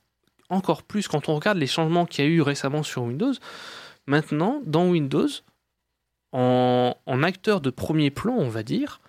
[0.51, 3.33] encore plus quand on regarde les changements qu'il y a eu récemment sur Windows,
[4.07, 5.29] maintenant, dans Windows,
[6.33, 9.01] en, acteur de premier plan, on va dire,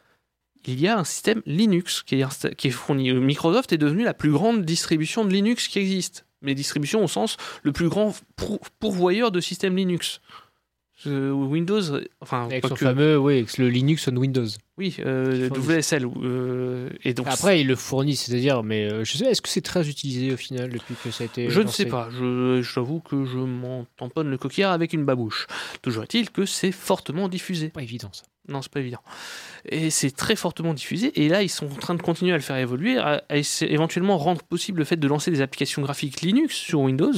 [0.66, 3.12] il y a un système Linux qui est, fourni.
[3.12, 6.26] Microsoft est devenu la plus grande distribution de Linux qui existe.
[6.44, 10.22] Mais distribution au sens le plus grand pour- pourvoyeur de système Linux.
[11.06, 11.82] Windows,
[12.22, 14.48] enfin, Avec son que- fameux, oui, avec le Linux on Windows.
[14.78, 15.50] oui, euh.
[15.50, 16.06] WSL.
[16.24, 19.62] euh, et donc, Après, ils le fournissent, c'est-à-dire, mais euh, je sais, est-ce que c'est
[19.62, 21.50] très utilisé au final depuis que ça a été.
[21.50, 25.48] Je ne sais pas, je, t'avoue que je m'en tamponne le coquillard avec une babouche.
[25.82, 27.70] Toujours est-il que c'est fortement diffusé.
[27.70, 28.24] Pas évident ça.
[28.48, 29.02] Non, c'est pas évident.
[29.70, 31.12] Et c'est très fortement diffusé.
[31.24, 34.18] Et là, ils sont en train de continuer à le faire évoluer, à, à éventuellement
[34.18, 37.14] rendre possible le fait de lancer des applications graphiques Linux sur Windows.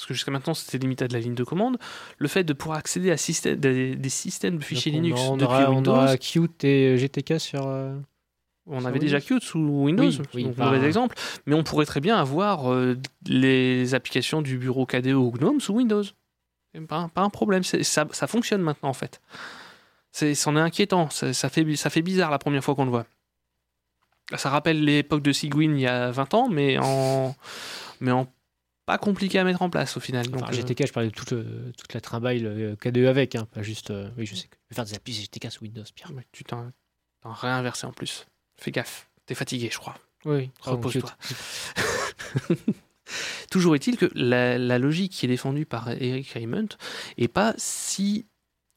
[0.00, 1.76] Parce que jusqu'à maintenant, c'était limité à de la ligne de commande.
[2.16, 5.36] Le fait de pouvoir accéder à système- des, des systèmes de fichiers Donc, Linux on,
[5.36, 5.90] depuis aura, Windows.
[5.90, 7.66] on aura Qt et GTK sur.
[7.66, 7.98] euh,
[8.66, 9.20] On Sur avait déjà.
[9.20, 12.72] Qt sous Windows, Oui, oui, donc bah- mauvais exemple, mais on pourrait très bien avoir
[12.72, 12.96] euh,
[13.26, 16.04] les applications du bureau KDE ou GNOME sous Windows.
[16.88, 19.20] Pas, un- pas un problème, ça, ça fonctionne maintenant en fait.
[20.12, 23.06] C'en est inquiétant, ça, ça fait, ça fait bizarre la première fois qu'on le voit.
[24.36, 27.34] Ça rappelle l'époque de Cygwin il y a 20 ans, mais en,
[28.00, 28.26] mais en
[28.90, 30.26] pas compliqué à mettre en place au final.
[30.28, 33.36] Donc, Enfin, euh, GTK, je parlais de toute, euh, toute la trimballe euh, KDE avec,
[33.36, 33.90] hein, pas juste.
[33.90, 36.10] euh, oui, je sais que je vais faire des applis GTK sous Windows, Pierre.
[36.12, 36.72] ouais, tu t'en,
[37.22, 38.26] t'en réinversé en plus.
[38.56, 39.94] Fais gaffe, t'es fatigué, je crois.
[40.24, 41.16] Oui, Repose-toi.
[43.50, 46.68] Toujours est-il que la, la logique qui est défendue par Eric Raymond
[47.18, 48.26] est pas si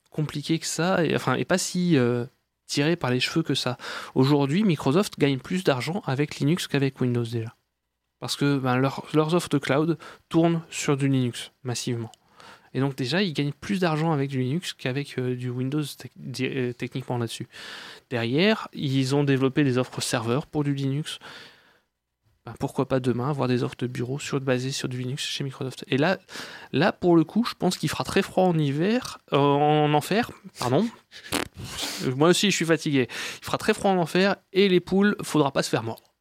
[0.10, 2.26] compliquée que ça, et, enfin, est pas si euh,
[2.68, 3.78] tirée par les cheveux que ça.
[4.16, 7.56] Aujourd'hui, Microsoft gagne plus d'argent avec Linux qu'avec Windows déjà.
[8.24, 9.98] Parce que ben, leur- leurs offres de cloud
[10.30, 12.10] tournent sur du Linux massivement.
[12.74, 15.84] Et donc déjà, ils gagnent plus d'argent avec du Linux qu'avec euh, du Windows
[16.40, 17.50] euh, techniquement là-dessus.
[18.10, 21.20] Derrière, ils ont développé des offres serveurs pour du Linux.
[22.46, 25.44] Ben, pourquoi pas demain avoir des offres de bureau sur, basées sur du Linux chez
[25.44, 25.84] Microsoft.
[25.90, 26.18] Et là,
[26.72, 30.32] là pour le coup, je pense qu'il fera très froid en hiver, euh, en enfer,
[30.60, 30.88] pardon.
[32.16, 33.10] Moi aussi, je suis fatigué.
[33.42, 36.13] Il fera très froid en enfer et les poules, faudra pas se faire mordre.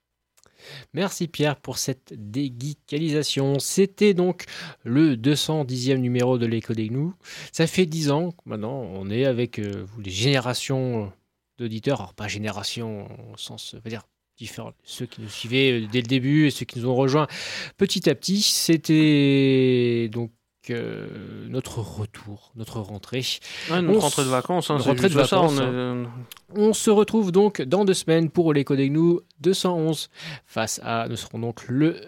[0.94, 3.58] Merci Pierre pour cette déguicalisation.
[3.58, 4.44] C'était donc
[4.84, 7.14] le 210e numéro de l'écho des gnous.
[7.52, 11.12] Ça fait 10 ans maintenant on est avec euh, les générations
[11.58, 14.02] d'auditeurs, alors pas génération au sens, euh, on va dire
[14.38, 17.26] différent, ceux qui nous suivaient euh, dès le début et ceux qui nous ont rejoints
[17.76, 18.42] petit à petit.
[18.42, 20.30] C'était donc
[20.70, 23.24] euh, notre retour, notre rentrée.
[23.70, 26.10] Ouais, notre On rentrée de vacances, hein, rentrée de ça, vacances, on est- hein.
[26.54, 30.08] On se retrouve donc dans deux semaines pour l'écho des gnous 211
[30.46, 32.00] face à, nous serons donc le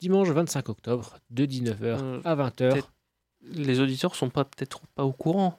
[0.00, 2.50] dimanche 25 octobre de 19h Euh, à 20h.
[2.72, 2.92] peut-être
[3.54, 5.58] les auditeurs sont pas peut-être pas au courant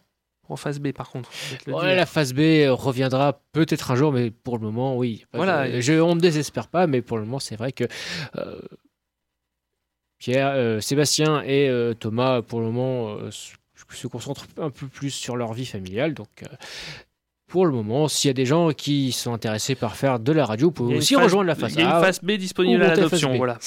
[0.49, 1.29] en phase B par contre.
[1.67, 5.25] Ouais, la phase B reviendra peut-être un jour, mais pour le moment, oui.
[5.33, 5.79] Voilà.
[5.79, 7.85] je, on ne désespère pas, mais pour le moment, c'est vrai que
[8.35, 8.59] euh,
[10.23, 15.09] Pierre, euh, Sébastien et euh, Thomas, pour le moment, euh, se, concentrent un peu plus
[15.09, 16.13] sur leur vie familiale.
[16.13, 16.45] Donc,
[17.45, 20.45] pour le moment, s'il y a des gens qui sont intéressés par faire de la
[20.45, 21.99] radio, vous pouvez a aussi phase- rejoindre la phase Il y a A.
[21.99, 23.59] une phase B disponible à l'adoption, voilà.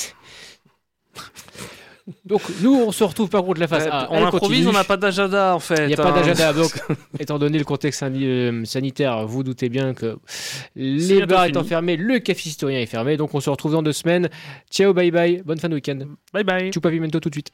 [2.25, 4.09] Donc, nous, on se retrouve par contre la phase A.
[4.11, 5.85] on improvise, on n'a pas d'agenda en fait.
[5.85, 6.15] Il n'y a pas hein.
[6.15, 6.73] d'agenda, donc
[7.19, 10.17] étant donné le contexte euh, sanitaire, vous doutez bien que
[10.77, 13.93] les bars étant fermés, le café historien est fermé, donc on se retrouve dans deux
[13.93, 14.29] semaines.
[14.71, 15.99] Ciao, bye bye, bonne fin de week-end.
[16.33, 16.73] Bye bye.
[16.73, 17.53] Chupavimento tout de suite.